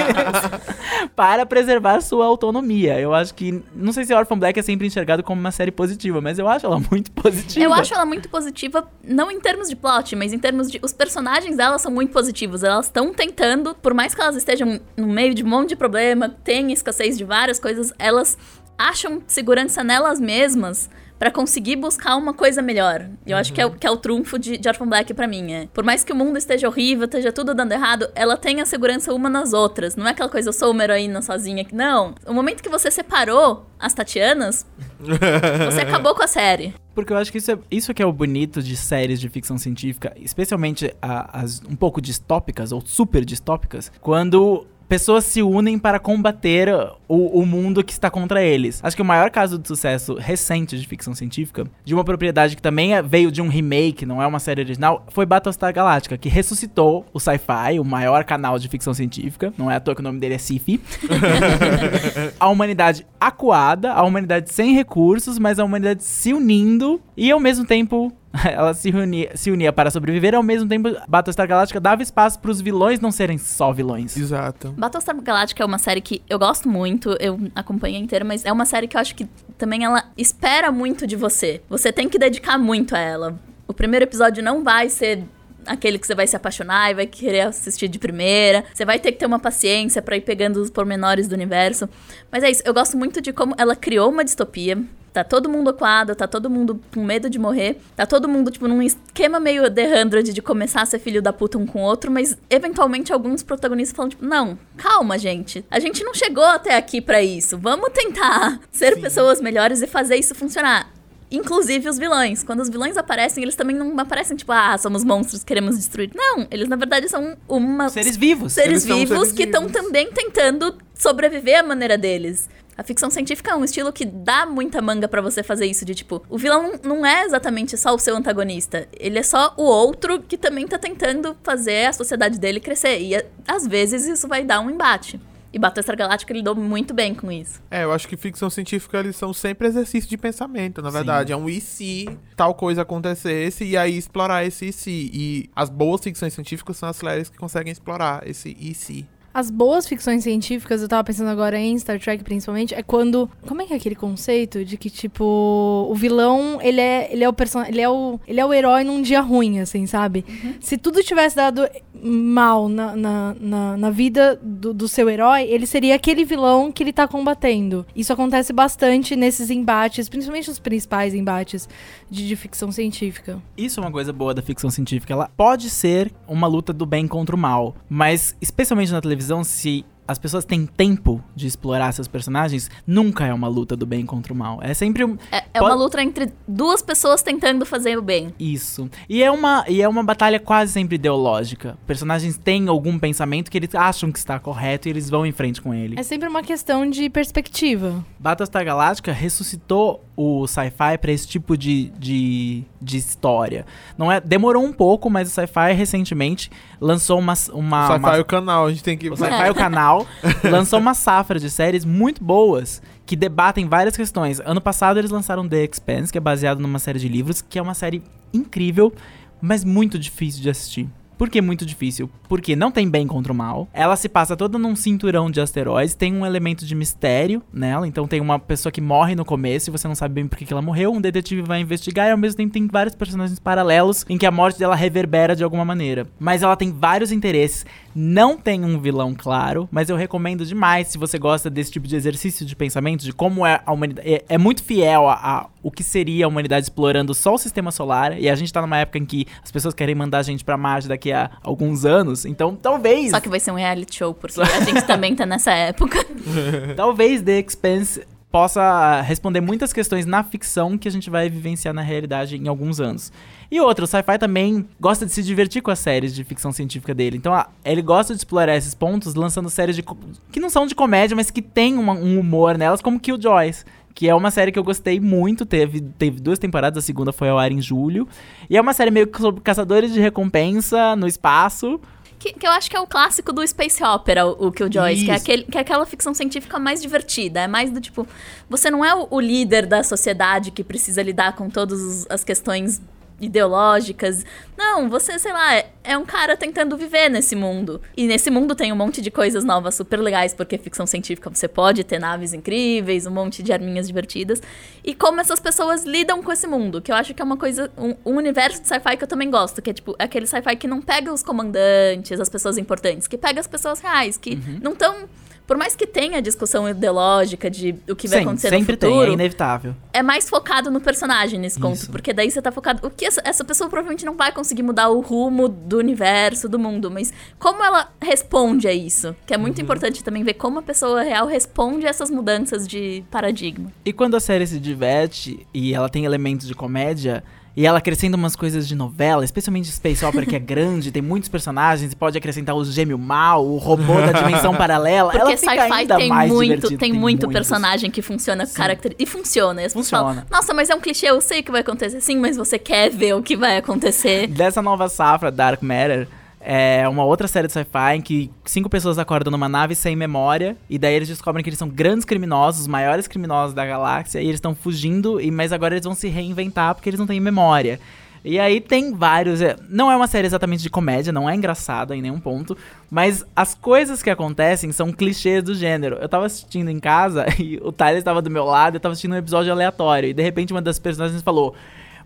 [1.15, 2.99] para preservar sua autonomia.
[3.01, 6.21] Eu acho que não sei se Orphan Black é sempre enxergado como uma série positiva,
[6.21, 7.65] mas eu acho ela muito positiva.
[7.65, 10.79] Eu acho ela muito positiva, não em termos de plot, mas em termos de.
[10.83, 12.63] Os personagens dela são muito positivos.
[12.63, 16.29] Elas estão tentando, por mais que elas estejam no meio de um monte de problema,
[16.29, 18.37] tem escassez de várias coisas, elas
[18.77, 20.89] acham segurança nelas mesmas
[21.19, 23.07] pra conseguir buscar uma coisa melhor.
[23.27, 25.53] Eu acho que é, o- que é o trunfo de, de Orphan Black pra mim.
[25.53, 25.67] É.
[25.73, 29.13] Por mais que o mundo esteja horrível, esteja tudo dando errado, ela tem a segurança
[29.13, 29.97] uma nas outras.
[29.97, 31.67] Não é aquela coisa, eu sou uma heroína sozinha.
[31.73, 32.15] Não.
[32.27, 34.67] O momento que você separou as Tatianas,
[35.01, 36.75] você acabou com a série.
[36.95, 39.57] Porque eu acho que isso é, isso que é o bonito de séries de ficção
[39.57, 45.99] científica, especialmente a- as um pouco distópicas ou super distópicas, quando pessoas se unem para
[45.99, 46.69] combater
[47.07, 48.81] o, o mundo que está contra eles.
[48.83, 52.63] Acho que o maior caso de sucesso recente de ficção científica, de uma propriedade que
[52.63, 56.29] também é- veio de um remake, não é uma série original, foi Battlestar Galactica, que
[56.29, 59.53] ressuscitou o sci-fi, o maior canal de ficção científica.
[59.59, 60.81] Não é à toa que o nome dele é Sci-Fi.
[62.39, 67.65] a humanidade acuada, a humanidade sem recursos, mas a humanidade se unindo e ao mesmo
[67.65, 68.13] tempo
[68.45, 72.51] ela se unia, se unia para sobreviver, ao mesmo tempo Battlestar Galactica dava espaço para
[72.51, 74.17] os vilões não serem só vilões.
[74.17, 74.75] Exato.
[74.77, 78.65] Battlestar Galactica é uma série que eu gosto muito, eu acompanho inteira, mas é uma
[78.65, 81.63] série que eu acho que também ela espera muito de você.
[81.69, 83.39] Você tem que dedicar muito a ela.
[83.67, 85.25] O primeiro episódio não vai ser
[85.67, 88.65] aquele que você vai se apaixonar e vai querer assistir de primeira.
[88.73, 91.89] Você vai ter que ter uma paciência pra ir pegando os pormenores do universo.
[92.31, 94.83] Mas é isso, eu gosto muito de como ela criou uma distopia.
[95.13, 97.81] Tá todo mundo coado, tá todo mundo com medo de morrer.
[97.97, 101.33] Tá todo mundo, tipo, num esquema meio The Hundred de começar a ser filho da
[101.33, 105.65] puta um com o outro, mas eventualmente alguns protagonistas falam, tipo, não, calma, gente.
[105.71, 107.59] A gente não chegou até aqui pra isso.
[107.59, 110.98] Vamos tentar ser pessoas melhores e fazer isso funcionar.
[111.31, 112.43] Inclusive os vilões.
[112.43, 116.11] Quando os vilões aparecem, eles também não aparecem, tipo, ah, somos monstros, queremos destruir.
[116.15, 117.89] Não, eles na verdade são uma.
[117.89, 118.53] Seres vivos.
[118.53, 122.49] seres Eles vivos seres que estão também tentando sobreviver à maneira deles.
[122.79, 125.97] A ficção científica é um estilo que dá muita manga pra você fazer isso, de
[125.97, 130.23] tipo, o vilão não é exatamente só o seu antagonista, ele é só o outro
[130.23, 133.01] que também tá tentando fazer a sociedade dele crescer.
[133.01, 135.21] E às vezes isso vai dar um embate.
[135.53, 137.63] E Battlestar Galactica lidou muito bem com isso.
[137.71, 141.33] É, eu acho que ficção científica eles são sempre exercício de pensamento, na verdade.
[141.33, 145.11] É um e se tal coisa acontecesse e aí explorar esse e se.
[145.13, 149.07] E as boas ficções científicas são as séries que conseguem explorar esse e se.
[149.39, 153.31] As boas ficções científicas, eu tava pensando agora em Star Trek principalmente, é quando.
[153.47, 157.29] Como é que é aquele conceito de que, tipo, o vilão, ele é, ele é
[157.29, 157.63] o person...
[157.63, 160.25] ele é o Ele é o herói num dia ruim, assim, sabe?
[160.59, 161.69] Se tudo tivesse dado
[162.03, 166.83] mal na, na, na, na vida do, do seu herói, ele seria aquele vilão que
[166.83, 167.87] ele tá combatendo.
[167.95, 171.69] Isso acontece bastante nesses embates, principalmente os principais embates
[172.11, 173.43] de, de ficção científica.
[173.57, 175.13] Isso é uma coisa boa da ficção científica.
[175.13, 179.85] Ela pode ser uma luta do bem contra o mal, mas especialmente na televisão, se
[180.09, 184.33] as pessoas têm tempo de explorar seus personagens, nunca é uma luta do bem contra
[184.33, 184.59] o mal.
[184.63, 188.33] É sempre um, É, é Pode- uma luta entre duas pessoas tentando fazer o bem.
[188.41, 188.89] Isso.
[189.09, 191.77] E é uma e é uma batalha quase sempre ideológica.
[191.87, 195.61] Personagens têm algum pensamento que eles acham que está correto e eles vão em frente
[195.61, 195.99] com ele.
[195.99, 198.05] É sempre uma questão de perspectiva.
[198.19, 203.65] Battlestar Galactica ressuscitou o sci-fi para esse tipo de, de, de história.
[203.97, 206.51] Não é, demorou um pouco, mas o sci-fi recentemente
[206.81, 209.09] lançou uma uma, Sci-Fi uma é o canal, a gente tem que.
[209.11, 209.98] o Sci-Fi, o canal,
[210.45, 214.41] lançou uma safra de séries muito boas que debatem várias questões.
[214.41, 217.63] Ano passado eles lançaram The Expanse, que é baseado numa série de livros, que é
[217.63, 218.93] uma série incrível,
[219.41, 220.89] mas muito difícil de assistir.
[221.19, 222.09] Por que muito difícil?
[222.29, 223.67] Porque não tem bem contra o mal.
[223.75, 227.89] Ela se passa toda num cinturão de asteroides, tem um elemento de mistério nela.
[227.89, 230.45] Então tem uma pessoa que morre no começo e você não sabe bem por que
[230.45, 230.93] que ela morreu.
[230.93, 234.31] Um detetive vai investigar e ao mesmo tempo tem vários personagens paralelos em que a
[234.31, 236.07] morte dela reverbera de alguma maneira.
[236.21, 237.67] Mas ela tem vários interesses.
[238.01, 241.97] Não tem um vilão claro, mas eu recomendo demais se você gosta desse tipo de
[241.97, 244.09] exercício de pensamento, de como é a humanidade.
[244.09, 247.73] É, é muito fiel a, a o que seria a humanidade explorando só o sistema
[247.73, 248.17] solar.
[248.17, 250.57] E a gente tá numa época em que as pessoas querem mandar a gente pra
[250.57, 252.25] Marte daqui a alguns anos.
[252.25, 253.11] Então talvez.
[253.11, 255.99] Só que vai ser um reality show, porque a gente também tá nessa época.
[256.77, 261.83] Talvez The Expanse possa responder muitas questões na ficção que a gente vai vivenciar na
[261.83, 263.11] realidade em alguns anos.
[263.51, 266.95] E outro, o sci-fi também gosta de se divertir com as séries de ficção científica
[266.95, 267.17] dele.
[267.17, 269.83] Então, ah, ele gosta de explorar esses pontos lançando séries de
[270.31, 273.65] que não são de comédia, mas que tem uma- um humor nelas, como Killjoys.
[273.95, 277.31] Que é uma série que eu gostei muito, teve, teve duas temporadas, a segunda foi
[277.31, 278.07] ao ar em julho.
[278.49, 281.81] E é uma série meio que sobre caçadores de recompensa no espaço.
[282.19, 285.11] Que, que eu acho que é o clássico do Space Opera, o, o Killjoys, que
[285.11, 287.41] é, aquele, que é aquela ficção científica mais divertida.
[287.41, 288.07] É mais do tipo,
[288.49, 292.81] você não é o, o líder da sociedade que precisa lidar com todas as questões
[293.21, 294.25] ideológicas.
[294.57, 297.81] Não, você, sei lá, é, é um cara tentando viver nesse mundo.
[297.97, 301.49] E nesse mundo tem um monte de coisas novas super legais, porque ficção científica você
[301.49, 304.43] pode ter naves incríveis, um monte de arminhas divertidas.
[304.85, 307.71] E como essas pessoas lidam com esse mundo, que eu acho que é uma coisa,
[307.77, 310.67] um, um universo de sci-fi que eu também gosto, que é tipo aquele sci-fi que
[310.67, 314.59] não pega os comandantes, as pessoas importantes, que pega as pessoas reais, que Uhum.
[314.63, 315.09] não estão.
[315.49, 319.01] Por mais que tenha discussão ideológica de o que vai Sim, acontecer sempre no futuro,
[319.01, 319.75] tem, é inevitável.
[319.95, 321.75] é mais focado no personagem nesse conto.
[321.77, 321.91] Isso.
[321.91, 322.87] Porque daí você tá focado.
[322.87, 326.59] O que essa, essa pessoa provavelmente não vai conseguir mudar o rumo do universo, do
[326.59, 326.91] mundo.
[326.91, 329.17] Mas como ela responde a isso?
[329.27, 329.43] Que é Uhum.
[329.43, 333.73] muito importante também ver como a pessoa real responde a essas mudanças de paradigma.
[333.87, 337.25] E quando a série se diverte e ela tem elementos de comédia,
[337.57, 341.29] e ela acrescenta umas coisas de novela, especialmente Space Opera, que é grande, tem muitos
[341.29, 345.11] personagens, e pode acrescentar o gêmeo mal, o robô da dimensão paralela.
[345.13, 347.33] Porque sci-fi tem mais muito, divertido, tem muito muitos.
[347.33, 348.95] personagem que funciona com caracter...
[348.99, 349.63] E funciona.
[349.63, 350.15] E as pessoas Funciona.
[350.15, 352.01] falam, Nossa, mas é um clichê, eu sei o que vai acontecer.
[352.01, 354.27] Sim, mas você quer ver o que vai acontecer.
[354.29, 356.07] Dessa nova safra, Dark Matter,
[356.41, 360.57] é uma outra série de sci-fi em que cinco pessoas acordam numa nave sem memória,
[360.69, 364.25] e daí eles descobrem que eles são grandes criminosos, os maiores criminosos da galáxia, e
[364.25, 367.81] eles estão fugindo, e mas agora eles vão se reinventar porque eles não têm memória.
[368.25, 369.41] E aí tem vários.
[369.41, 372.57] é, Não é uma série exatamente de comédia, não é engraçada em nenhum ponto.
[372.91, 375.97] Mas as coisas que acontecem são clichês do gênero.
[375.97, 379.13] Eu tava assistindo em casa e o Tyler estava do meu lado, eu tava assistindo
[379.13, 380.11] um episódio aleatório.
[380.11, 381.55] E de repente uma das personagens falou.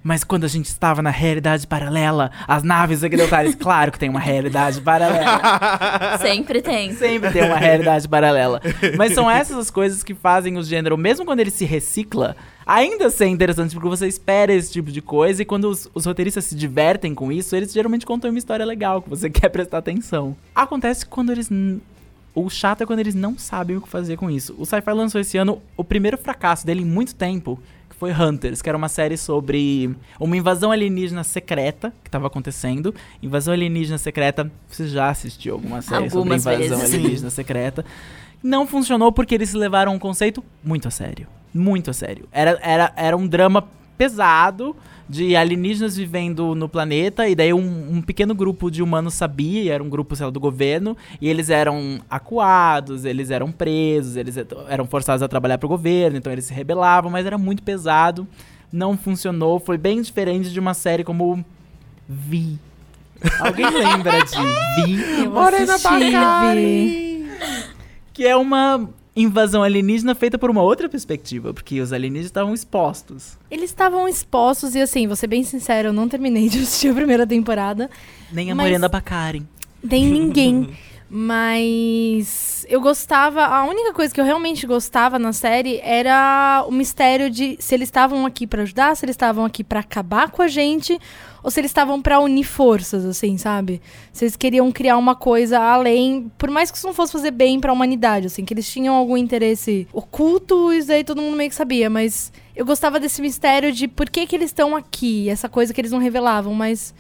[0.03, 4.21] Mas quando a gente estava na realidade paralela, as naves occidentais, claro que tem uma
[4.21, 6.19] realidade paralela.
[6.21, 6.93] Sempre tem.
[6.95, 8.61] Sempre tem uma realidade paralela.
[8.97, 12.37] Mas são essas as coisas que fazem o gênero, mesmo quando ele se recicla,
[12.67, 16.45] ainda ser interessante, porque você espera esse tipo de coisa e quando os, os roteiristas
[16.47, 20.37] se divertem com isso, eles geralmente contam uma história legal, que você quer prestar atenção.
[20.55, 21.49] Acontece quando eles.
[22.35, 24.55] O chato é quando eles não sabem o que fazer com isso.
[24.59, 27.61] O Sci-Fi lançou esse ano o primeiro fracasso dele em muito tempo,
[28.03, 32.93] foi Hunters, que era uma série sobre uma invasão alienígena secreta que estava acontecendo.
[33.23, 36.95] Invasão alienígena secreta, você já assistiu alguma série Algumas sobre invasão vezes.
[36.97, 37.85] alienígena secreta?
[38.43, 41.29] Não funcionou porque eles levaram um conceito muito a sério.
[41.55, 42.29] Muito a sério.
[42.33, 44.75] Era, era, era um drama pesado
[45.09, 49.69] de alienígenas vivendo no planeta, e daí um, um pequeno grupo de humanos sabia, e
[49.69, 54.37] era um grupo, sei lá, do governo, e eles eram acuados, eles eram presos, eles
[54.69, 58.27] eram forçados a trabalhar pro governo, então eles se rebelavam, mas era muito pesado,
[58.73, 61.45] não funcionou, foi bem diferente de uma série como
[62.09, 62.59] Vi.
[63.39, 65.23] Alguém lembra de Vi?
[65.25, 66.13] Eu Morena assisti, Vi.
[66.13, 67.31] Bacari!
[68.13, 73.37] Que é uma invasão alienígena feita por uma outra perspectiva, porque os alienígenas estavam expostos.
[73.51, 76.95] Eles estavam expostos e assim, vou ser bem sincero, eu não terminei de assistir a
[76.95, 77.91] primeira temporada.
[78.33, 78.89] Nem a Mas- Morena.
[79.83, 80.71] Nem ninguém.
[81.15, 83.45] Mas eu gostava.
[83.45, 87.89] A única coisa que eu realmente gostava na série era o mistério de se eles
[87.89, 90.99] estavam aqui pra ajudar, se eles estavam aqui pra acabar com a gente,
[91.43, 93.83] ou se eles estavam pra unir forças, assim, sabe?
[94.11, 97.61] Se eles queriam criar uma coisa além, por mais que isso não fosse fazer bem
[97.61, 101.57] pra humanidade, assim, que eles tinham algum interesse oculto, isso aí todo mundo meio que
[101.57, 105.75] sabia, mas eu gostava desse mistério de por que que eles estão aqui, essa coisa
[105.75, 106.95] que eles não revelavam, mas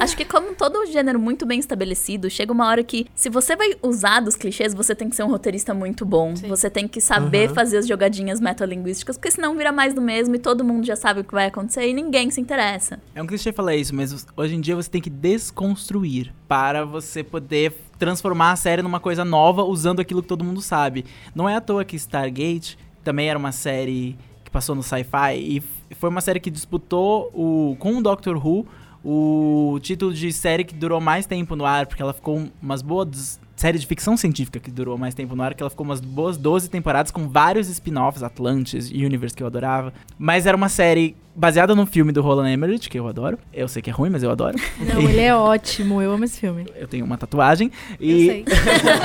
[0.00, 3.74] Acho que como todo gênero muito bem estabelecido, chega uma hora que se você vai
[3.82, 6.36] usar dos clichês, você tem que ser um roteirista muito bom.
[6.36, 6.48] Sim.
[6.48, 10.38] Você tem que saber fazer as jogadinhas metalinguísticas, porque senão vira mais do mesmo e
[10.38, 13.00] todo mundo já sabe o que vai acontecer e ninguém se interessa.
[13.14, 17.22] É um clichê falar isso, mas hoje em dia você tem que desconstruir para você
[17.22, 21.04] poder transformar a série numa coisa nova usando aquilo que todo mundo sabe.
[21.34, 25.62] Não é à toa que Stargate também era uma série que passou no sci-fi e
[25.94, 28.66] foi uma série que disputou o, com o Doctor Who
[29.04, 33.38] o título de série que durou mais tempo no ar, porque ela ficou umas boas.
[33.56, 36.36] Série de ficção científica que durou mais tempo no ar, que ela ficou umas boas
[36.36, 39.92] 12 temporadas com vários spin-offs, Atlantis, Universe, que eu adorava.
[40.18, 43.38] Mas era uma série baseada num filme do Roland Emmerich, que eu adoro.
[43.52, 44.56] Eu sei que é ruim, mas eu adoro.
[44.80, 46.66] Não, ele é ótimo, eu amo esse filme.
[46.74, 47.70] Eu tenho uma tatuagem.
[48.00, 48.44] Eu E, sei.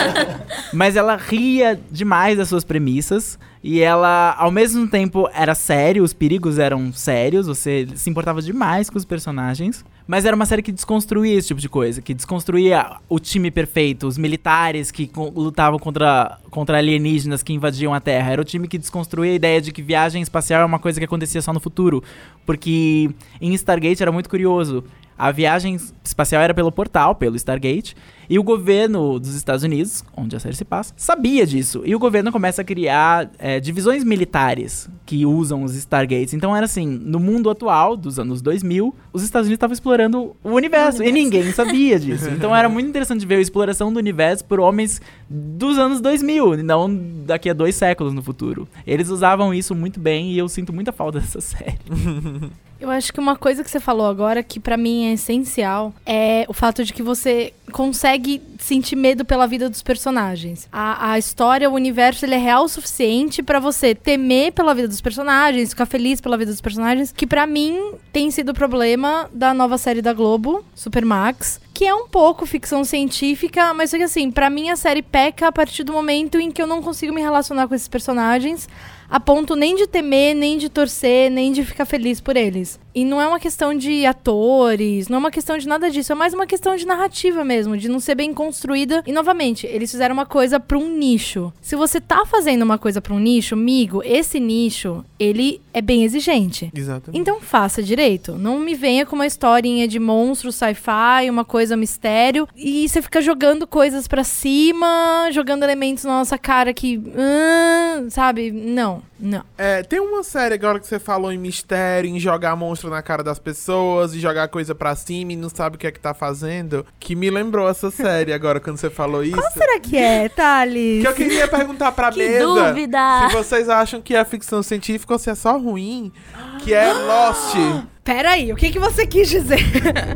[0.73, 3.37] mas ela ria demais das suas premissas.
[3.63, 8.89] E ela, ao mesmo tempo, era sério, os perigos eram sérios, você se importava demais
[8.89, 9.83] com os personagens.
[10.09, 14.07] Mas era uma série que desconstruía esse tipo de coisa, que desconstruía o time perfeito,
[14.07, 18.31] os militares que lutavam contra, contra alienígenas que invadiam a Terra.
[18.31, 21.05] Era o time que desconstruía a ideia de que viagem espacial é uma coisa que
[21.05, 22.03] acontecia só no futuro.
[22.43, 24.83] Porque em Stargate era muito curioso.
[25.19, 27.93] A viagem espacial era pelo portal, pelo Stargate,
[28.29, 31.81] e o governo dos Estados Unidos, onde a série se passa, sabia disso.
[31.83, 36.33] E o governo começa a criar é, divisões militares que usam os Stargates.
[36.33, 40.51] Então era assim, no mundo atual, dos anos 2000, os Estados Unidos estavam explorando o
[40.51, 42.29] universo, e ninguém sabia disso.
[42.29, 46.63] Então era muito interessante ver a exploração do universo por homens dos anos 2000, e
[46.63, 46.89] não
[47.25, 48.69] daqui a dois séculos no futuro.
[48.87, 51.79] Eles usavam isso muito bem e eu sinto muita falta dessa série.
[52.79, 56.45] Eu acho que uma coisa que você falou agora que pra mim é essencial é
[56.47, 60.67] o fato de que você consegue sentir medo pela vida dos personagens.
[60.71, 64.87] A, a história, o universo, ele é real o suficiente pra você temer pela vida
[64.87, 69.29] dos personagens, ficar feliz pela vida dos personagens, que pra mim tem sido o problema
[69.33, 74.03] da nova série da Globo, Supermax, que é um pouco ficção científica, mas só que
[74.03, 77.13] assim, pra mim a série peca a partir do momento em que eu não consigo
[77.13, 78.67] me relacionar com esses personagens
[79.09, 82.79] a ponto nem de temer, nem de torcer, nem de ficar feliz por eles.
[82.93, 86.15] E não é uma questão de atores, não é uma questão de nada disso, é
[86.15, 89.03] mais uma questão de narrativa mesmo, de não ser bem construída.
[89.05, 91.53] E novamente, eles fizeram uma coisa pra um nicho.
[91.61, 96.03] Se você tá fazendo uma coisa pra um nicho, amigo, esse nicho, ele é bem
[96.03, 96.71] exigente.
[96.75, 97.19] Exatamente.
[97.19, 98.33] Então faça direito.
[98.33, 102.47] Não me venha com uma historinha de monstro, sci-fi, uma coisa mistério.
[102.55, 107.01] E você fica jogando coisas pra cima, jogando elementos na nossa cara que.
[107.17, 108.51] ah, sabe?
[108.51, 109.43] Não, não.
[109.57, 113.23] É, tem uma série agora que você falou em mistério, em jogar monstro na cara
[113.23, 116.13] das pessoas e jogar coisa pra cima e não sabe o que é que tá
[116.13, 119.35] fazendo, que me lembrou essa série agora quando você falou isso.
[119.35, 121.01] Qual será que é, Thales?
[121.01, 123.27] Que eu queria perguntar pra Que mesa dúvida!
[123.27, 126.11] se vocês acham que é ficção científica ou se é só ruim,
[126.59, 127.55] que é Lost.
[128.03, 129.59] Peraí, o que, que você quis dizer?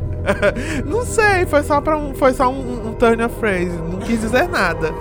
[0.85, 3.65] Não sei, foi só, pra um, foi só um, um turn of phrase.
[3.77, 4.91] Não quis dizer nada.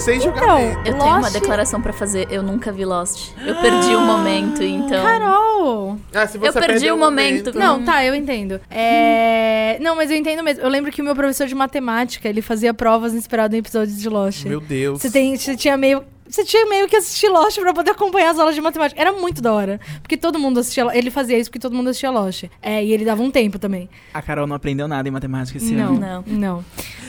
[0.00, 0.58] Sem Então.
[0.84, 2.26] Eu tenho uma declaração pra fazer.
[2.30, 3.30] Eu nunca vi Lost.
[3.44, 5.02] Eu perdi o momento, então.
[5.02, 5.98] Carol!
[6.12, 7.56] Ah, se você eu perdi o momento.
[7.56, 8.60] Não, tá, eu entendo.
[8.70, 9.78] É...
[9.80, 10.62] Não, mas eu entendo mesmo.
[10.62, 14.08] Eu lembro que o meu professor de matemática, ele fazia provas inspirado em episódios de
[14.08, 14.44] Lost.
[14.44, 15.00] Meu Deus.
[15.00, 16.04] Você, tem, você tinha meio.
[16.28, 19.00] Você tinha meio que assistir Lost pra poder acompanhar as aulas de matemática.
[19.00, 19.80] Era muito da hora.
[20.02, 20.86] Porque todo mundo assistia.
[20.96, 22.44] Ele fazia isso porque todo mundo assistia Lost.
[22.60, 23.88] É, e ele dava um tempo também.
[24.12, 26.00] A Carol não aprendeu nada em matemática esse não, ano.
[26.00, 26.24] Não.
[26.26, 26.64] não.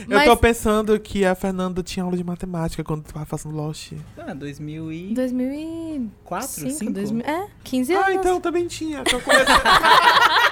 [0.09, 3.91] Eu Mas tô pensando que a Fernanda tinha aula de matemática quando tava fazendo Lost.
[4.17, 6.69] Ah, 2004, 2004, 5?
[6.71, 8.07] 5, 2000, é, 15 anos.
[8.07, 9.03] Ah, então também tinha.
[9.11, 9.45] Eu comecei-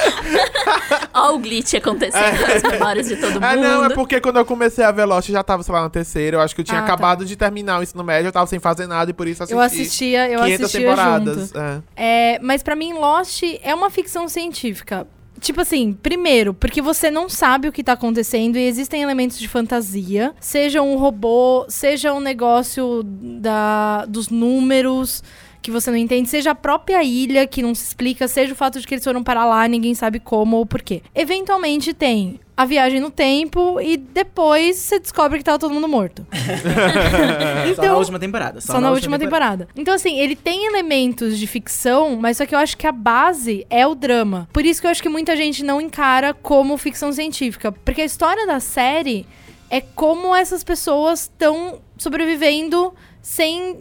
[1.14, 3.44] Ó o glitch acontecendo nas memórias de todo mundo.
[3.50, 6.36] Ah, não, é porque quando eu comecei a eu já tava, sei lá, na terceira.
[6.36, 6.86] Eu acho que eu tinha Ah, tá.
[6.92, 9.54] acabado de terminar o ensino médio, eu tava sem fazer nada e por isso assisti.
[9.56, 11.36] Eu assistia, eu 500 assistia temporadas.
[11.48, 11.58] junto.
[11.58, 11.82] É.
[11.96, 15.06] É, mas pra mim, Lost é uma ficção científica.
[15.40, 19.48] Tipo assim, primeiro, porque você não sabe o que tá acontecendo e existem elementos de
[19.48, 20.34] fantasia.
[20.38, 25.22] Seja um robô, seja um negócio da, dos números
[25.62, 28.80] que você não entende, seja a própria ilha que não se explica, seja o fato
[28.80, 31.02] de que eles foram parar lá, ninguém sabe como ou por quê.
[31.14, 36.26] Eventualmente tem a viagem no tempo e depois você descobre que tava todo mundo morto.
[37.74, 38.60] Só na última temporada.
[38.60, 39.66] Só, na, última temporada.
[39.74, 43.66] Então, assim, ele tem elementos de ficção, mas só que eu acho que a base
[43.70, 44.46] é o drama.
[44.52, 47.72] Por isso que eu acho que muita gente não encara como ficção científica.
[47.72, 49.26] Porque a história da série
[49.70, 52.92] é como essas pessoas estão sobrevivendo
[53.22, 53.78] sem.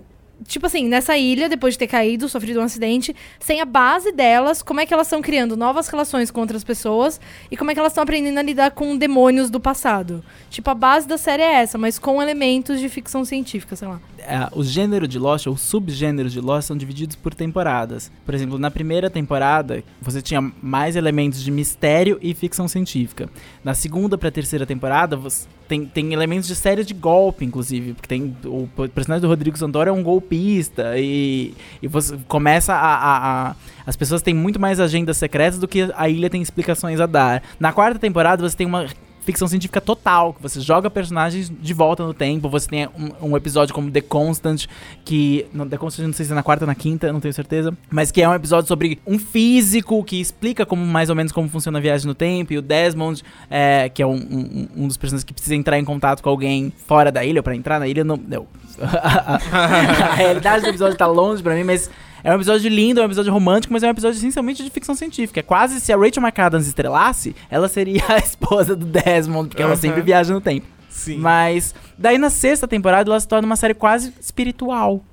[0.47, 4.61] Tipo assim, nessa ilha, depois de ter caído, sofrido um acidente, sem a base delas,
[4.61, 7.19] como é que elas estão criando novas relações com outras pessoas
[7.51, 10.23] e como é que elas estão aprendendo a lidar com demônios do passado.
[10.49, 13.99] Tipo, a base da série é essa, mas com elementos de ficção científica, sei lá.
[14.19, 18.11] É, o gênero de Lost, ou subgêneros de Lost, são divididos por temporadas.
[18.25, 23.29] Por exemplo, na primeira temporada, você tinha mais elementos de mistério e ficção científica.
[23.63, 27.93] Na segunda pra terceira temporada, você tem, tem elementos de série de golpe, inclusive.
[27.93, 30.97] Porque tem o personagem do Rodrigo Santoro é um golpista.
[30.97, 33.55] E, e você começa a, a- a-
[33.85, 37.41] As pessoas têm muito mais agendas secretas do que a ilha tem explicações a dar.
[37.59, 38.85] Na quarta temporada, você tem uma
[39.29, 43.37] ficção científica total, que você joga personagens de volta no tempo, você tem um, um
[43.37, 44.65] episódio como The Constant,
[45.05, 45.45] que...
[45.69, 48.09] The Constant não sei se é na quarta ou na quinta, não tenho certeza, mas
[48.11, 51.77] que é um episódio sobre um físico que explica como mais ou menos como funciona
[51.77, 53.21] a viagem no tempo, e o Desmond,
[53.51, 56.73] é, que é um, um- um dos personagens que precisa entrar em contato com alguém
[56.87, 58.17] fora da ilha, ou pra entrar na ilha, não...
[58.17, 58.47] não.
[58.81, 61.89] a realidade do episódio tá longe pra mim, mas...
[62.23, 64.95] É um episódio lindo, é um episódio romântico, mas é um episódio essencialmente de ficção
[64.95, 65.39] científica.
[65.39, 69.73] É quase se a Rachel McAdams estrelasse, ela seria a esposa do Desmond, porque ela
[69.73, 69.81] Aham.
[69.81, 70.65] sempre viaja no tempo.
[70.89, 71.17] Sim.
[71.17, 75.03] Mas daí na sexta temporada ela se torna uma série quase espiritual.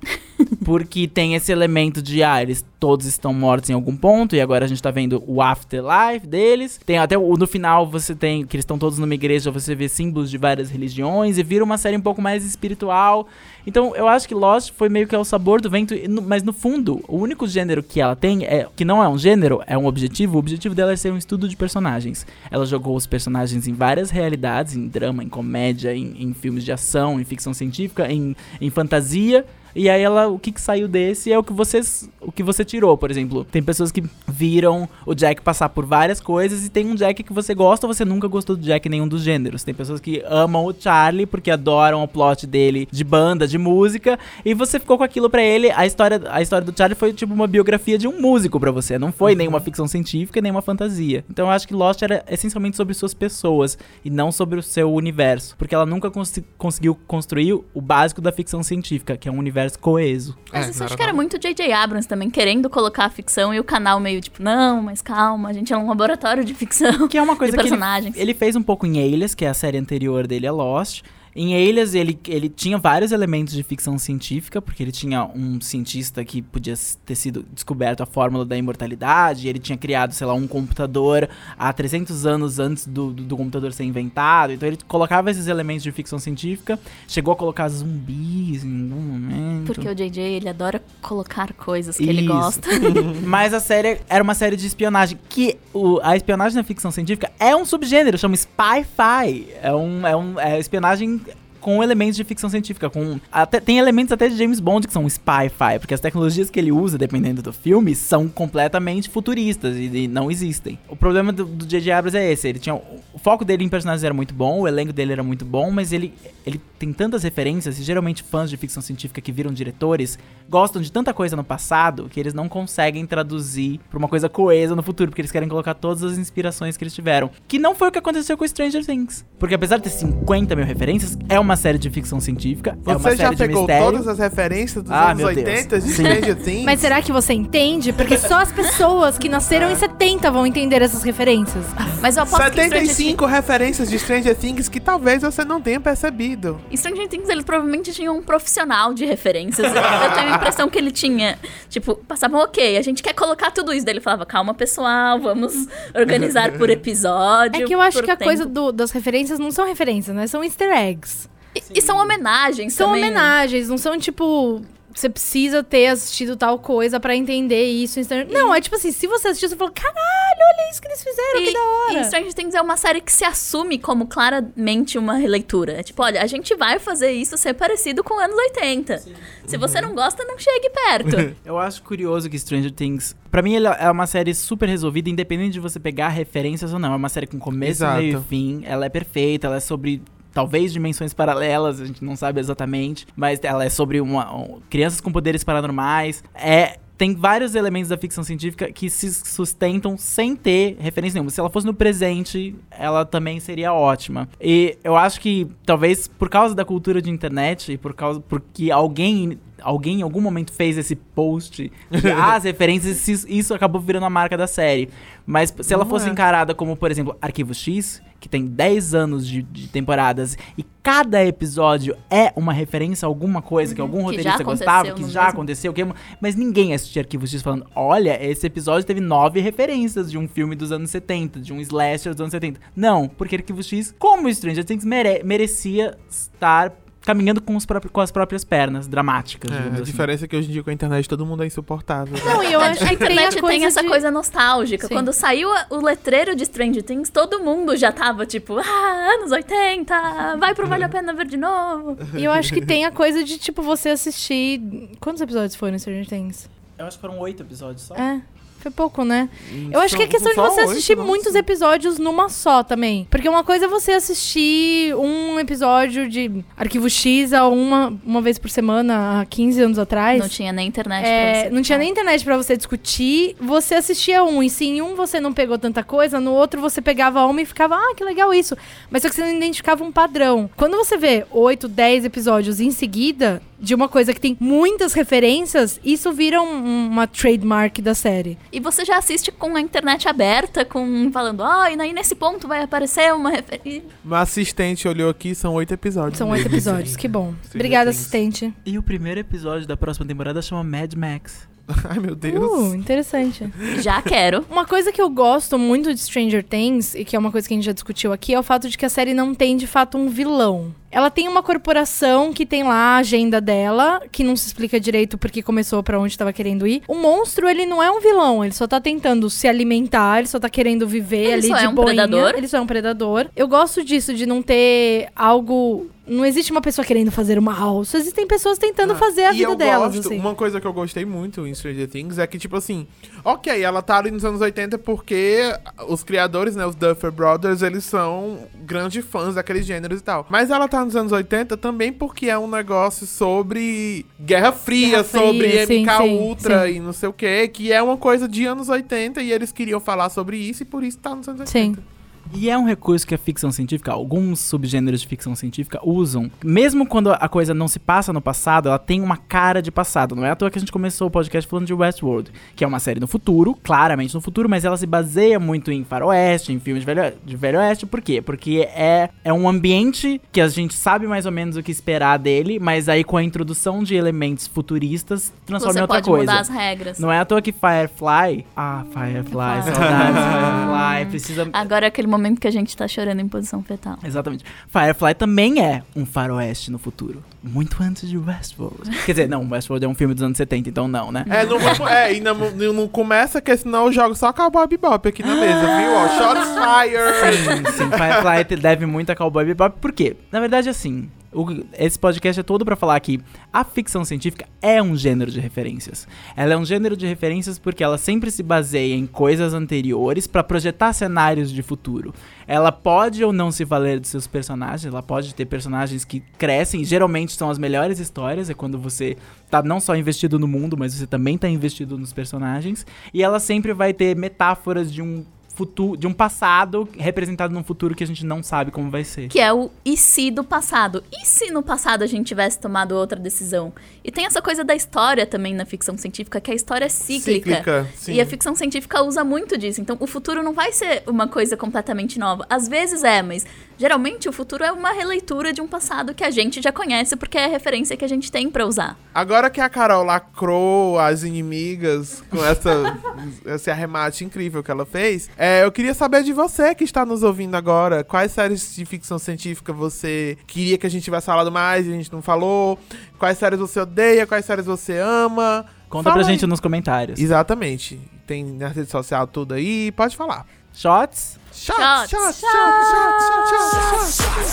[0.63, 4.65] Porque tem esse elemento de, ah, eles todos estão mortos em algum ponto, e agora
[4.65, 6.79] a gente tá vendo o afterlife deles.
[6.85, 9.89] Tem até o, no final você tem que eles estão todos numa igreja, você vê
[9.89, 13.27] símbolos de várias religiões, e vira uma série um pouco mais espiritual.
[13.65, 17.03] Então eu acho que Lost foi meio que ao sabor do vento, mas no fundo,
[17.07, 20.35] o único gênero que ela tem, é que não é um gênero, é um objetivo.
[20.35, 22.25] O objetivo dela é ser um estudo de personagens.
[22.49, 26.71] Ela jogou os personagens em várias realidades, em drama, em comédia, em, em filmes de
[26.71, 29.45] ação, em ficção científica, em, em fantasia.
[29.77, 32.65] E aí ela, o que, que saiu desse é o que vocês, o que você
[32.65, 33.45] tirou, por exemplo.
[33.45, 37.31] Tem pessoas que viram o Jack passar por várias coisas e tem um Jack que
[37.31, 39.63] você gosta ou você nunca gostou do Jack em nenhum dos gêneros.
[39.63, 44.17] Tem pessoas que amam o Charlie porque adoram o plot dele de banda, de música,
[44.43, 45.69] e você ficou com aquilo pra ele.
[45.71, 48.97] A história, a história do Charlie foi tipo uma biografia de um músico pra você,
[48.97, 51.23] não foi nenhuma ficção científica, nem uma fantasia.
[51.29, 54.91] Então eu acho que Lost era essencialmente sobre suas pessoas e não sobre o seu
[54.91, 59.37] universo, porque ela nunca cons- conseguiu construir o básico da ficção científica, que é um
[59.37, 60.37] universo coeso.
[60.53, 61.71] Mas É, isso não acho era que era muito J.J.
[61.71, 65.53] Abrams também, querendo colocar a ficção e o canal meio tipo, não, mas calma, a
[65.53, 67.07] gente é um laboratório de ficção.
[67.07, 68.15] Que é uma coisa de que ele, personagens.
[68.15, 71.03] ele fez um pouco em Alias, que é a série anterior dele a Lost.
[71.39, 76.25] Em Alias, ele, ele tinha vários elementos de ficção científica, porque ele tinha um cientista
[76.25, 76.73] que podia
[77.05, 81.71] ter sido descoberto a fórmula da imortalidade, ele tinha criado, sei lá, um computador há
[81.71, 84.51] 300 anos antes do, do, do computador ser inventado.
[84.53, 89.67] Então ele colocava esses elementos de ficção científica, chegou a colocar zumbis em algum momento.
[89.73, 90.19] Porque o J.J.
[90.21, 92.29] ele adora colocar coisas que ele Isso.
[92.33, 92.67] gosta.
[93.23, 95.19] Mas a série era uma série de espionagem.
[95.29, 99.47] Que o- a espionagem na ficção científica é um subgênero, chama Spy-Fi.
[99.61, 101.21] É um, é um é espionagem
[101.59, 105.05] com elementos de ficção científica, com até tem elementos até de James Bond que são
[105.07, 110.07] spy-fi, porque as tecnologias que ele usa, dependendo do filme, são completamente futuristas e, e
[110.07, 110.77] não existem.
[110.87, 111.91] O problema do J.J.
[111.91, 114.93] Abrams é esse, ele tinha o foco dele em personagens era muito bom, o elenco
[114.93, 116.13] dele era muito bom, mas ele
[116.45, 120.17] ele tem tantas referências e geralmente fãs de ficção científica que viram diretores
[120.49, 124.75] gostam de tanta coisa no passado que eles não conseguem traduzir pra uma coisa coesa
[124.75, 127.29] no futuro, porque eles querem colocar todas as inspirações que eles tiveram.
[127.47, 129.25] Que não foi o que aconteceu com Stranger Things.
[129.39, 132.99] Porque apesar de ter 50 mil referências, é uma série de ficção científica, é uma
[132.99, 133.85] Você já série de pegou mistério.
[133.85, 135.47] todas as referências dos Ah, anos meu Deus.
[135.47, 135.93] 80 de.
[135.93, 136.65] Stranger Things?
[136.65, 137.93] Mas será que você entende?
[137.93, 141.63] Porque só as pessoas que nasceram em 70 vão entender essas referências.
[142.01, 145.61] Mas eu aposto que Stranger Things, 75 referências de Stranger Things que talvez você não
[145.61, 146.59] tenha percebido.
[146.71, 149.65] em Stranger Things eles provavelmente tinham um profissional de referências.
[149.67, 151.37] Eu tenho a impressão que ele tinha,
[151.69, 153.85] tipo, passavam, ok, a gente quer colocar tudo isso.
[153.85, 157.61] Daí ele falava, calma pessoal, vamos organizar por episódio.
[157.61, 158.23] É que eu acho que a tempo.
[158.29, 160.27] coisa do- das referências não são referências, né?
[160.27, 161.29] São easter eggs.
[161.73, 163.03] E, e são homenagens São também.
[163.05, 164.61] homenagens, não são tipo.
[164.93, 167.99] Você precisa ter assistido tal coisa pra entender isso.
[168.31, 171.43] Não, é tipo assim, se você assistiu, você falou, caralho, olha isso que eles fizeram,
[171.43, 171.99] que da hora.
[171.99, 175.73] E Stranger Things é uma série que se assume como claramente uma releitura.
[175.73, 179.03] É tipo, olha, a gente vai fazer isso ser parecido com anos 80.
[179.45, 181.35] Se você não gosta, não chegue perto.
[181.45, 185.53] Eu acho curioso que Stranger Things, Pra mim ela é uma série super resolvida, independente
[185.53, 186.93] de você pegar referências ou não.
[186.93, 188.01] É uma série com começo, Exato.
[188.01, 188.63] meio e fim.
[188.65, 190.01] Ela é perfeita, ela é sobre
[190.37, 195.01] talvez dimensões paralelas, a gente não sabe exatamente, mas ela é sobre uma, um- crianças
[195.01, 196.23] com poderes paranormais.
[196.35, 201.29] É tem vários elementos da ficção científica que se sustentam sem ter referência nenhuma.
[201.29, 204.27] Se ela fosse no presente, ela também seria ótima.
[204.41, 208.71] E eu acho que talvez por causa da cultura de internet e por causa porque
[208.71, 214.05] alguém alguém em algum momento fez esse post de ah, as referências, isso- acabou virando
[214.05, 214.89] a marca da série.
[215.25, 216.11] Mas se ela Não fosse é.
[216.11, 221.23] encarada como, por exemplo, Arquivo X, que tem 10 anos de, de temporadas e cada
[221.25, 224.09] episódio é uma referência a alguma coisa que algum Uhum.
[224.11, 225.33] Que já roteirista gostava, aconteceu que já mesmo.
[225.33, 225.85] aconteceu, que,
[226.21, 230.55] mas ninguém assistia Arquivo X falando, olha, esse episódio teve nove referências de um filme
[230.55, 232.59] dos anos 70, de um slasher dos anos 70.
[232.75, 236.73] Não, porque Arquivo X, como Stranger Things, mere- merecia estar
[237.07, 239.83] caminhando com, os próprios- com as próprias pernas, dramáticas, É, a assim.
[239.83, 242.13] diferença é que hoje em dia com a internet todo mundo é insuportável.
[242.13, 242.19] né?
[242.25, 244.87] Não, e eu acho A que tem a internet tem essa de- coisa nostálgica.
[244.87, 244.93] Sim.
[244.93, 250.35] Quando saiu o letreiro de Stranger Things, todo mundo já tava tipo, ah, anos 80,
[250.37, 251.97] vai pro Vale a Pena Ver de novo.
[252.17, 254.59] E eu acho que tem a coisa de, tipo, você assistir.
[254.99, 256.49] Quantos episódios foram em Stranger Things?
[256.77, 257.95] Eu acho que foram oito episódios só.
[257.95, 258.21] É.
[258.67, 259.29] Foi pouco, né?
[259.71, 261.07] Eu acho que é questão de você oito, assistir nossa.
[261.07, 263.07] muitos episódios numa só também.
[263.09, 268.37] Porque uma coisa é você assistir um episódio de Arquivo X a uma, uma vez
[268.37, 270.19] por semana, há 15 anos atrás.
[270.19, 271.55] Não tinha nem internet É, pra você.
[271.55, 275.19] não tinha nem internet pra você discutir, você assistia um, e se em um você
[275.19, 278.55] não pegou tanta coisa, no outro você pegava uma e ficava, ah, que legal isso.
[278.89, 280.49] Mas só que você não identificava um padrão.
[280.57, 285.79] Quando você vê 8, 10 episódios em seguida de uma coisa que tem muitas referências,
[285.83, 288.37] isso vira um- uma trademark da série.
[288.51, 292.47] E você já assiste com a internet aberta, com falando, ah, e aí nesse ponto
[292.47, 293.83] vai aparecer uma referência.
[294.05, 296.17] Meu assistente olhou aqui, são oito episódios.
[296.17, 297.33] São oito episódios, que bom.
[297.53, 298.53] Obrigada, assistente.
[298.65, 301.47] E o primeiro episódio da próxima temporada chama Mad Max.
[301.89, 302.71] Ai, meu Deus.
[302.71, 303.51] Uh, interessante.
[303.79, 304.45] Já quero.
[304.49, 307.53] Uma coisa que eu gosto muito de Stranger Things, e que é uma coisa que
[307.53, 309.67] a gente já discutiu aqui, é o fato de que a série não tem de
[309.67, 310.73] fato um vilão.
[310.89, 315.17] Ela tem uma corporação que tem lá a agenda dela, que não se explica direito
[315.17, 316.81] porque começou pra onde tava querendo ir.
[316.87, 320.39] O monstro, ele não é um vilão, ele só tá tentando se alimentar, ele só
[320.39, 321.87] tá querendo viver Ele ali só de é um boinha.
[321.87, 322.33] predador.
[322.37, 323.27] Ele só é um predador.
[323.35, 325.87] Eu gosto disso, de não ter algo.
[326.07, 327.83] Não existe uma pessoa querendo fazer o mal.
[327.83, 330.19] Só existem pessoas tentando fazer a vida delas, gosto, assim.
[330.19, 332.87] Uma coisa que eu gostei muito em Stranger Things é que, tipo assim,
[333.23, 335.41] ok, ela tá ali nos anos 80 porque
[335.87, 340.25] os criadores, né, os Duffer Brothers, eles são grandes fãs daqueles gêneros e tal.
[340.29, 345.03] Mas ela tá nos anos 80 também porque é um negócio sobre Guerra Fria, Guerra
[345.03, 346.75] Fria, sobre sim, MK sim, Ultra sim.
[346.75, 349.79] e não sei o que, que é uma coisa de anos 80 e eles queriam
[349.79, 351.51] falar sobre isso e por isso tá nos anos 80.
[351.51, 351.96] Sim.
[352.33, 356.29] E é um recurso que a ficção científica, alguns subgêneros de ficção científica usam.
[356.43, 360.15] Mesmo quando a coisa não se passa no passado, ela tem uma cara de passado.
[360.15, 362.67] Não é à toa que a gente começou o podcast falando de Westworld, que é
[362.67, 366.59] uma série no futuro, claramente no futuro, mas ela se baseia muito em faroeste, em
[366.59, 367.85] filmes de velho, de velho oeste.
[367.85, 368.21] Por quê?
[368.21, 372.17] Porque é, é um ambiente que a gente sabe mais ou menos o que esperar
[372.17, 376.31] dele, mas aí com a introdução de elementos futuristas, transforma Você em outra pode coisa.
[376.31, 376.99] mudar as regras.
[376.99, 378.45] Não é à toa que Firefly...
[378.55, 381.05] Ah, Firefly, saudades Firefly.
[381.09, 381.49] Precisa...
[381.53, 383.97] Agora é aquele momento que a gente tá chorando em posição fetal.
[384.03, 384.43] Exatamente.
[384.67, 387.23] Firefly também é um faroeste no futuro.
[387.43, 388.89] Muito antes de Westworld.
[389.05, 391.25] Quer dizer, não, Westworld é um filme dos anos 70, então não, né?
[391.29, 391.79] É, não vamos.
[391.91, 392.33] É, e não,
[392.73, 395.93] não, começa, que senão eu jogo só Cowboy Bebop aqui na mesa, viu?
[395.93, 397.71] Ó, shots fire!
[397.73, 397.89] Sim, sim.
[397.91, 399.79] Firefly deve muito a Cowboy Bebop.
[399.79, 400.15] Por quê?
[400.31, 403.19] Na verdade, assim, o- esse podcast é todo pra falar que
[403.51, 406.07] a ficção científica é um gênero de referências.
[406.35, 410.43] Ela é um gênero de referências porque ela sempre se baseia em coisas anteriores pra
[410.43, 412.13] projetar cenários de futuro.
[412.47, 416.83] Ela pode ou não se valer de seus personagens, ela pode ter personagens que crescem,
[416.83, 419.17] geralmente são as melhores histórias, é quando você
[419.49, 423.39] tá não só investido no mundo, mas você também tá investido nos personagens, e ela
[423.39, 425.25] sempre vai ter metáforas de um
[425.57, 429.27] futuro, de um passado representado num futuro que a gente não sabe como vai ser.
[429.27, 431.03] Que é o e se do passado.
[431.11, 433.73] E se no passado a gente tivesse tomado outra decisão?
[434.03, 437.55] E tem essa coisa da história também na ficção científica, que a história é cíclica.
[437.57, 438.13] Cíclica, sim.
[438.13, 439.81] E a ficção científica usa muito disso.
[439.81, 442.45] Então, o futuro não vai ser uma coisa completamente nova.
[442.47, 443.43] Às vezes é, mas
[443.77, 447.37] geralmente o futuro é uma releitura de um passado que a gente já conhece, porque
[447.37, 448.97] é a referência que a gente tem pra usar.
[449.13, 452.97] Agora que a Carol lacrou as inimigas com essa,
[453.45, 457.23] esse arremate incrível que ela fez, é, eu queria saber de você que está nos
[457.23, 458.03] ouvindo agora.
[458.03, 461.93] Quais séries de ficção científica você queria que a gente tivesse falado mais e a
[461.93, 462.79] gente não falou?
[463.17, 464.25] Quais séries você odeia?
[464.27, 465.65] Quais séries você ama?
[465.89, 466.49] Conta Fala pra gente aí.
[466.49, 467.19] nos comentários.
[467.19, 467.99] Exatamente.
[468.25, 469.91] Tem na rede social tudo aí.
[469.93, 470.45] Pode falar.
[470.77, 471.39] Shots?
[471.51, 473.17] Shot, Shots, shot, shot, shot,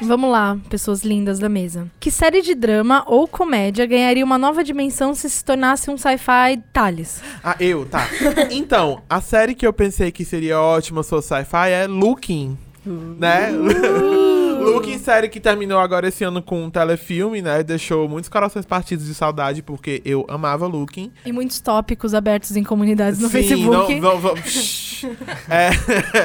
[0.00, 1.86] Vamos lá, pessoas lindas da mesa.
[2.00, 6.62] Que série de drama ou comédia ganharia uma nova dimensão se se tornasse um sci-fi
[6.72, 7.20] Thales?
[7.44, 8.08] Ah, eu, tá.
[8.50, 12.56] Então, a série que eu pensei que seria ótima se fosse sci-fi é Looking.
[12.86, 13.50] Né?
[14.70, 17.62] Looking, série que terminou agora esse ano com um telefilme, né?
[17.62, 21.12] Deixou muitos corações partidos de saudade, porque eu amava Looking.
[21.24, 24.00] E muitos tópicos abertos em comunidades no Sim, Facebook.
[24.00, 25.04] Não, não, não, Shhh.
[25.48, 25.70] É,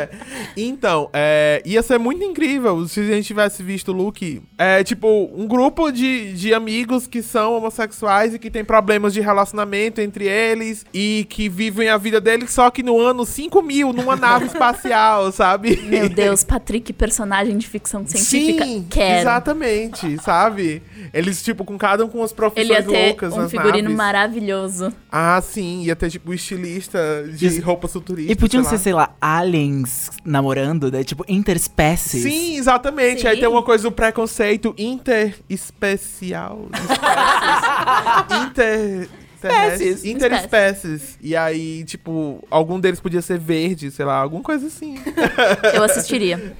[0.58, 4.41] então, é, ia ser muito incrível se a gente tivesse visto o Luke.
[4.58, 9.22] É tipo um grupo de, de amigos que são homossexuais e que tem problemas de
[9.22, 14.16] relacionamento entre eles e que vivem a vida deles só que no ano 5000, numa
[14.16, 15.78] nave espacial, sabe?
[15.84, 19.21] Meu Deus, Patrick, personagem de ficção científica, Sim, quero.
[19.21, 20.81] exatamente, sabe?
[21.13, 23.84] Eles, tipo, com cada um com as Ele profissões ia ter loucas um nas figurino
[23.84, 23.97] naves.
[23.97, 24.93] maravilhoso.
[25.11, 26.99] Ah, sim, ia ter, tipo, estilista
[27.36, 27.61] de Isso.
[27.61, 28.31] roupas futuristas.
[28.36, 29.05] E podiam sei ser, lá.
[29.07, 31.03] sei lá, aliens namorando, né?
[31.03, 32.23] Tipo, interespécies.
[32.23, 33.27] Sim, exatamente.
[33.27, 33.41] Aí Sim.
[33.41, 36.67] tem uma coisa do preconceito interespecial.
[38.47, 39.09] Inter.
[39.50, 40.06] Espécies.
[40.06, 41.18] Interespécies.
[41.22, 44.96] E aí, tipo, algum deles podia ser verde, sei lá, alguma coisa assim.
[45.74, 46.54] Eu assistiria.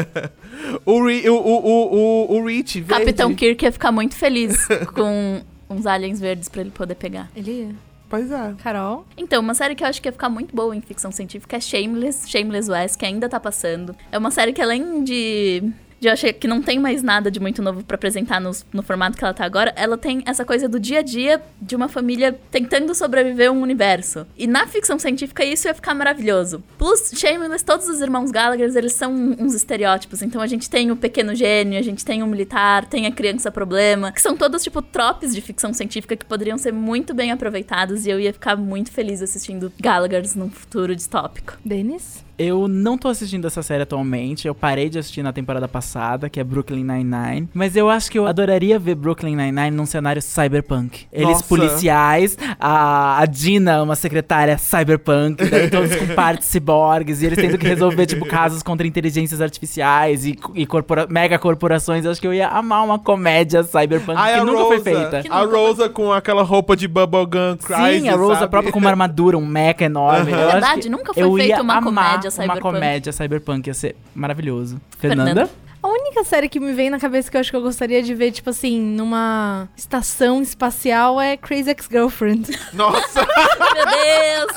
[0.84, 3.04] o, Ri- o, o, o, o, Rich, verde.
[3.04, 7.30] Capitão Kirk ia ficar muito feliz com uns aliens verdes pra ele poder pegar.
[7.34, 7.74] Ele
[8.08, 8.54] Pois é.
[8.62, 9.04] Carol?
[9.16, 11.60] Então, uma série que eu acho que ia ficar muito boa em ficção científica é
[11.60, 13.96] Shameless, Shameless West, que ainda tá passando.
[14.12, 15.64] É uma série que além de...
[16.00, 18.82] De eu achar que não tem mais nada de muito novo pra apresentar nos- no,
[18.82, 21.88] formato que ela tá agora, ela tem essa coisa do dia a dia de uma
[21.88, 24.26] família tentando sobreviver a um universo.
[24.36, 26.62] E na ficção científica isso ia ficar maravilhoso.
[26.78, 30.20] Plus, Shameless, todos os irmãos Gallagher, eles são uns estereótipos.
[30.22, 33.50] Então a gente tem o pequeno gênio, a gente tem o militar, tem a criança
[33.50, 38.06] problema, que são todos tipo tropes de ficção científica que poderiam ser muito bem aproveitados
[38.06, 41.54] e eu ia ficar muito feliz assistindo Gallaghers num futuro distópico.
[41.64, 42.24] Denis?
[42.38, 44.46] Eu não tô assistindo essa série atualmente.
[44.46, 45.85] Eu parei de assistir na temporada passada,
[46.30, 47.48] que é Brooklyn Nine-Nine.
[47.54, 51.06] Mas eu acho que eu adoraria ver Brooklyn Nine-Nine num cenário cyberpunk.
[51.12, 51.44] Eles Nossa.
[51.44, 57.58] policiais, a, a Dina, uma secretária cyberpunk, daí todos com partes ciborgues, e eles tendo
[57.58, 62.04] que resolver, tipo, casos contra inteligências artificiais e, e corpora- mega corporações.
[62.04, 65.22] Eu acho que eu ia amar uma comédia cyberpunk Ai, que nunca Rosa, foi feita.
[65.22, 68.50] Que A nunca Rosa com aquela roupa de bubblegum crisis, Sim, a Rosa sabe?
[68.50, 70.32] própria com uma armadura, um mecha enorme.
[70.32, 70.40] Aham.
[70.40, 72.60] Eu acho Verdade, que nunca foi feita uma comédia Uma cyberpunk.
[72.60, 74.80] comédia cyberpunk ia ser maravilhoso.
[74.98, 75.26] Fernanda?
[75.34, 75.50] Fernanda?
[75.86, 78.12] A única série que me vem na cabeça que eu acho que eu gostaria de
[78.12, 82.58] ver, tipo assim, numa estação espacial é Crazy Ex-Girlfriend.
[82.74, 84.52] Nossa, Meu Deus!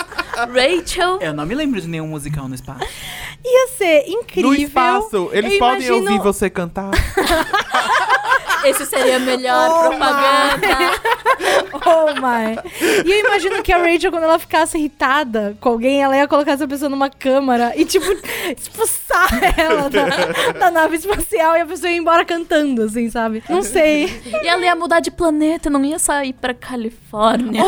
[0.52, 1.20] Rachel!
[1.22, 2.84] Eu não me lembro de nenhum musical no espaço.
[3.46, 4.50] Ia ser incrível.
[4.50, 6.90] no espaço, eles Eu podem imagino- ouvir você cantar.
[8.66, 10.68] Esse seria a melhor oh propaganda.
[10.68, 10.90] My.
[11.86, 12.58] Oh my.
[13.06, 16.52] E eu imagino que a Rachel, quando ela ficasse irritada com alguém, ela ia colocar
[16.52, 18.06] essa pessoa numa câmara e, tipo,
[18.56, 20.06] expulsar ela da,
[20.60, 23.44] da nave espacial e a pessoa ia embora cantando, assim, sabe?
[23.50, 24.22] Não sei.
[24.44, 27.62] E ela ia mudar de planeta, não ia sair pra Califórnia.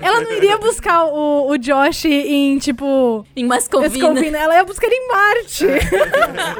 [0.00, 3.24] ela não iria buscar o, o Josh em, tipo.
[3.34, 3.94] Em Mascovina.
[3.94, 4.38] Escovina.
[4.38, 5.66] Ela ia buscar em Marte.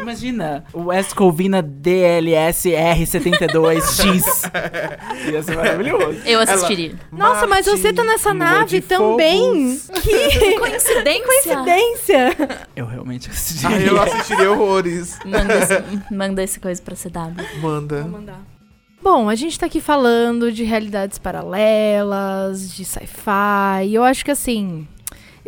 [0.00, 3.67] Imagina, o Escovina DLSR72.
[3.74, 4.50] 2X.
[5.32, 6.20] Ia ser maravilhoso.
[6.24, 6.90] Eu assistiria.
[6.90, 9.78] Ela, Nossa, mas você tá nessa nave também.
[10.02, 11.24] Que coincidência.
[11.24, 12.58] coincidência.
[12.74, 13.76] Eu realmente assistiria.
[13.76, 15.18] Ah, eu assistiria horrores.
[15.24, 17.60] Manda esse, manda esse coisa pra CW.
[17.60, 18.02] Manda.
[18.02, 18.40] Vou mandar.
[19.00, 23.86] Bom, a gente tá aqui falando de realidades paralelas, de sci-fi.
[23.86, 24.86] E eu acho que assim,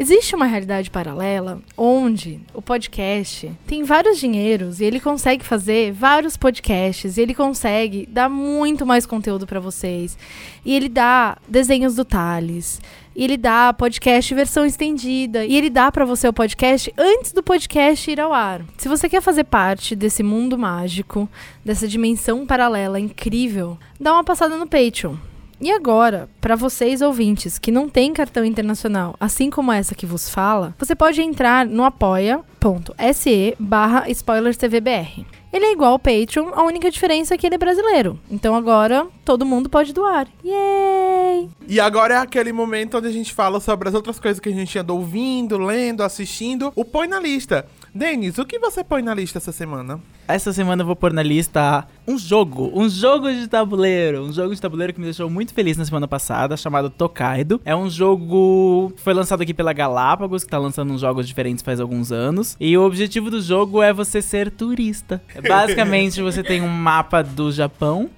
[0.00, 6.38] Existe uma realidade paralela onde o podcast tem vários dinheiros e ele consegue fazer vários
[6.38, 10.16] podcasts e ele consegue dar muito mais conteúdo para vocês.
[10.64, 12.80] E ele dá desenhos do Thales.
[13.14, 15.44] E ele dá podcast versão estendida.
[15.44, 18.62] E ele dá para você o podcast antes do podcast ir ao ar.
[18.78, 21.28] Se você quer fazer parte desse mundo mágico,
[21.62, 25.16] dessa dimensão paralela incrível, dá uma passada no Patreon.
[25.60, 30.30] E agora, para vocês ouvintes que não têm cartão internacional, assim como essa que vos
[30.30, 35.26] fala, você pode entrar no apoia.se barra spoilerstvbr.
[35.52, 38.18] Ele é igual ao Patreon, a única diferença é que ele é brasileiro.
[38.30, 40.28] Então agora todo mundo pode doar.
[40.44, 41.50] Yay!
[41.68, 44.52] E agora é aquele momento onde a gente fala sobre as outras coisas que a
[44.52, 46.72] gente anda ouvindo, lendo, assistindo.
[46.76, 47.66] O Põe na Lista.
[47.94, 50.00] Denis, o que você põe na lista essa semana?
[50.28, 54.54] Essa semana eu vou pôr na lista um jogo, um jogo de tabuleiro, um jogo
[54.54, 57.60] de tabuleiro que me deixou muito feliz na semana passada, chamado Tokaido.
[57.64, 61.64] É um jogo que foi lançado aqui pela Galápagos, que tá lançando uns jogos diferentes
[61.64, 62.56] faz alguns anos.
[62.60, 65.20] E o objetivo do jogo é você ser turista.
[65.48, 68.08] Basicamente, você tem um mapa do Japão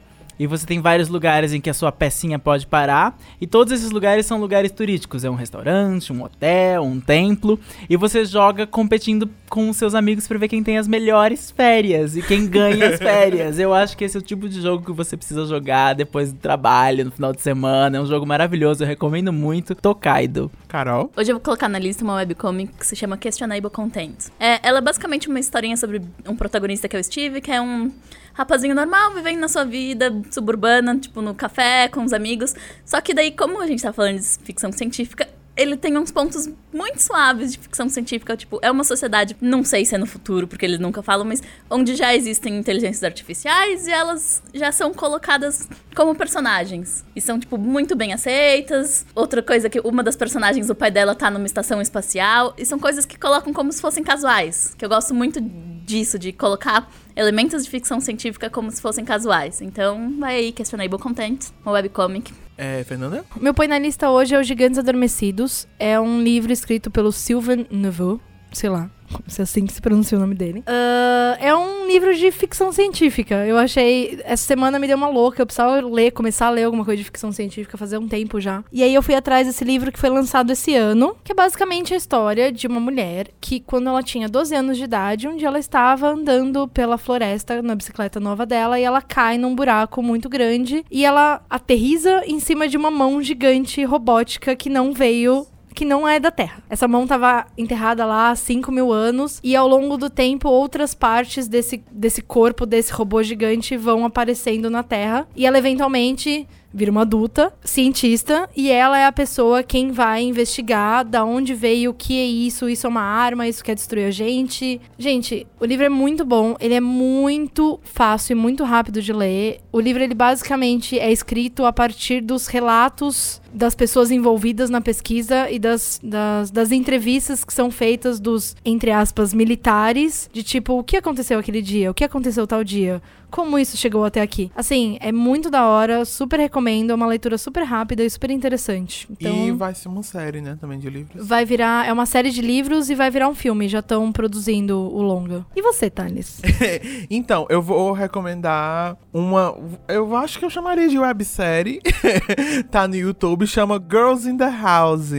[0.42, 3.16] e você tem vários lugares em que a sua pecinha pode parar.
[3.40, 5.22] E todos esses lugares são lugares turísticos.
[5.22, 7.60] É um restaurante, um hotel, um templo.
[7.88, 12.16] E você joga competindo com os seus amigos pra ver quem tem as melhores férias
[12.16, 13.56] e quem ganha as férias.
[13.60, 16.38] Eu acho que esse é o tipo de jogo que você precisa jogar depois do
[16.40, 17.98] trabalho, no final de semana.
[17.98, 19.76] É um jogo maravilhoso, eu recomendo muito.
[19.76, 20.50] Tokaido.
[20.66, 21.12] Carol?
[21.16, 24.26] Hoje eu vou colocar na lista uma webcomic que se chama Questionable Content.
[24.40, 27.60] É, ela é basicamente uma historinha sobre um protagonista que é o Steve, que é
[27.60, 27.92] um
[28.32, 32.54] rapazinho normal vivendo na sua vida suburbana, tipo no café com os amigos.
[32.84, 36.48] Só que daí, como a gente tá falando de ficção científica, ele tem uns pontos
[36.72, 38.36] muito suaves de ficção científica.
[38.36, 41.42] Tipo, é uma sociedade, não sei se é no futuro, porque eles nunca falam, mas
[41.70, 47.04] onde já existem inteligências artificiais e elas já são colocadas como personagens.
[47.14, 49.04] E são, tipo, muito bem aceitas.
[49.14, 52.54] Outra coisa que uma das personagens, o pai dela tá numa estação espacial.
[52.56, 54.74] E são coisas que colocam como se fossem casuais.
[54.76, 55.38] Que eu gosto muito
[55.84, 59.60] disso, de colocar elementos de ficção científica como se fossem casuais.
[59.60, 62.32] Então, vai aí, Questionable Content, uma webcomic.
[62.56, 63.24] É, Fernanda?
[63.40, 65.66] Meu põe na lista hoje é Os Gigantes Adormecidos.
[65.78, 68.20] É um livro escrito pelo Sylvain Neveu.
[68.52, 68.90] Sei lá,
[69.26, 70.62] se é assim que se pronuncia o nome dele.
[70.66, 73.46] Ah, é um livro de ficção científica.
[73.46, 74.20] Eu achei.
[74.24, 75.42] Essa semana me deu uma louca.
[75.42, 78.64] Eu precisava ler, começar a ler alguma coisa de ficção científica fazer um tempo já.
[78.72, 81.94] E aí eu fui atrás desse livro que foi lançado esse ano, que é basicamente
[81.94, 85.48] a história de uma mulher que, quando ela tinha 12 anos de idade, um dia
[85.48, 90.28] ela estava andando pela floresta na bicicleta nova dela e ela cai num buraco muito
[90.28, 95.84] grande e ela aterriza em cima de uma mão gigante robótica que não veio que
[95.84, 96.62] não é da Terra.
[96.68, 100.94] Essa mão estava enterrada lá há 5 mil anos e ao longo do tempo outras
[100.94, 106.90] partes desse, desse corpo, desse robô gigante vão aparecendo na Terra e ela eventualmente vira
[106.90, 111.94] uma adulta, cientista, e ela é a pessoa quem vai investigar da onde veio, o
[111.94, 114.80] que é isso, isso é uma arma, isso quer destruir a gente.
[114.98, 119.60] Gente, o livro é muito bom, ele é muito fácil e muito rápido de ler.
[119.70, 125.50] O livro, ele basicamente é escrito a partir dos relatos das pessoas envolvidas na pesquisa
[125.50, 130.84] e das, das, das entrevistas que são feitas dos, entre aspas, militares, de tipo, o
[130.84, 131.90] que aconteceu aquele dia?
[131.90, 133.02] O que aconteceu tal dia?
[133.30, 134.52] Como isso chegou até aqui?
[134.54, 139.08] Assim, é muito da hora, super recomendo, é uma leitura super rápida e super interessante.
[139.10, 141.26] Então, E vai ser uma série, né, também de livros.
[141.26, 144.76] vai virar, é uma série de livros e vai virar um filme, já estão produzindo
[144.78, 145.46] o longa.
[145.56, 146.42] E você, Thales?
[147.10, 149.54] Então, eu vou recomendar uma.
[149.88, 151.80] Eu acho que eu chamaria de websérie.
[152.70, 155.12] tá no YouTube, chama Girls in the House.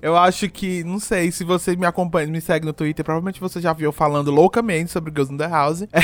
[0.00, 3.60] Eu acho que, não sei, se você me acompanha, me segue no Twitter, provavelmente você
[3.60, 5.84] já viu falando loucamente sobre Girls in the House.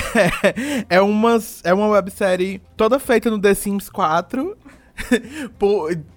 [0.88, 4.56] É, uma, é uma websérie toda feita no The Sims 4.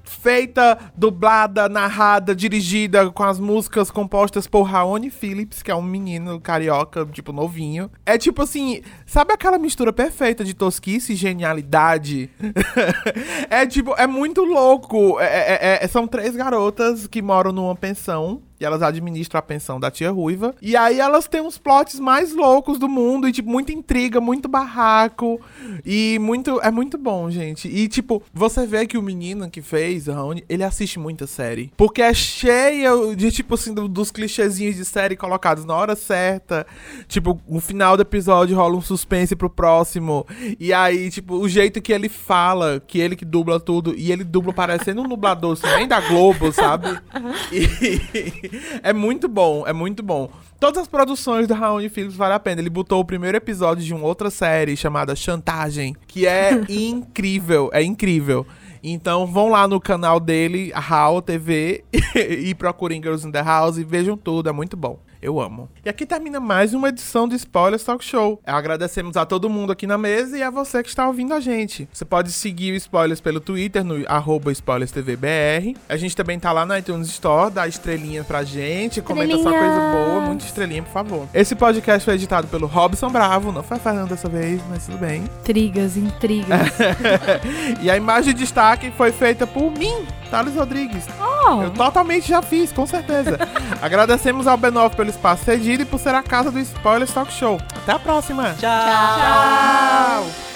[0.04, 6.40] feita, dublada, narrada, dirigida com as músicas compostas por Raoni Phillips, que é um menino
[6.40, 7.90] carioca, tipo, novinho.
[8.06, 12.30] É tipo assim, sabe aquela mistura perfeita de tosquice e genialidade?
[13.50, 15.20] é tipo, é muito louco.
[15.20, 18.42] É- é- é- são três garotas que moram numa pensão.
[18.60, 20.56] E elas administram a pensão da tia Ruiva.
[20.62, 23.28] E aí elas têm os plots mais loucos do mundo.
[23.28, 25.40] E, tipo, muita intriga, muito barraco.
[25.86, 26.60] E muito.
[26.62, 27.68] É muito bom, gente.
[27.68, 31.72] E, tipo, você vê que o menino que fez, o Raoni, ele assiste muita série.
[31.76, 36.66] Porque é cheia de, tipo assim, do- dos clichêzinhos de série colocados na hora certa.
[37.08, 40.26] Tipo, no final do episódio rola um suspense pro próximo.
[40.60, 43.94] E aí, tipo, o jeito que ele fala, que ele que dubla tudo.
[43.98, 46.88] E ele dubla parecendo um dublador, assim, nem da Globo, sabe?
[47.52, 48.45] E
[48.84, 50.30] é muito bom, é muito bom.
[50.60, 52.62] Todas as produções do Raoni Phillips vale a pena.
[52.62, 57.84] Ele botou o primeiro episódio de uma outra série chamada Chantagem, que é incrível, é
[57.84, 58.46] incrível.
[58.84, 61.84] Então vão lá no canal dele, How TV,
[62.16, 65.00] e procurem Girls in the House e vejam tudo, é muito bom.
[65.26, 65.68] Eu amo.
[65.84, 68.40] E aqui termina mais uma edição do Spoilers Talk Show.
[68.46, 71.90] Agradecemos a todo mundo aqui na mesa e a você que está ouvindo a gente.
[71.92, 75.76] Você pode seguir o Spoilers pelo Twitter, no arroba SpoilersTVBR.
[75.90, 79.80] A gente também tá lá na iTunes Store, dá estrelinha pra gente, comenta só coisa
[79.92, 81.28] boa, muita estrelinha, por favor.
[81.34, 85.00] Esse podcast foi editado pelo Robson Bravo, não foi a Fernanda dessa vez, mas tudo
[85.00, 85.24] bem.
[85.40, 86.70] Intrigas, intrigas.
[87.82, 90.06] e a imagem de destaque foi feita por mim,
[90.36, 91.06] Thales Rodrigues.
[91.18, 93.40] Oh, Eu totalmente já fiz, com certeza.
[93.82, 97.58] Agradecemos ao B9 pelo espaço cedido e por ser a casa do Spoilers Talk Show.
[97.74, 98.54] Até a próxima.
[98.60, 98.86] Tchau.
[98.86, 100.55] Tchau.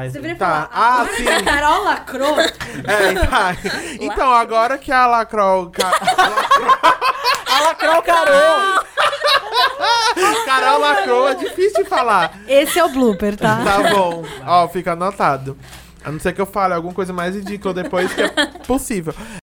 [0.00, 0.68] Faz Tá.
[0.72, 1.24] Ah, sim.
[1.44, 2.40] Carol lacrou.
[2.40, 3.56] É, tá.
[4.00, 5.70] Então, agora que a Lacrol.
[5.70, 5.90] Ca-
[7.50, 8.84] A lacrou, Carol!
[10.46, 12.38] Carol Lacrou é difícil de falar.
[12.46, 13.60] Esse é o blooper, tá?
[13.64, 14.24] Tá bom.
[14.46, 15.58] Ó, fica anotado.
[16.04, 18.28] A não ser que eu fale alguma coisa mais ridícula depois que é
[18.66, 19.12] possível.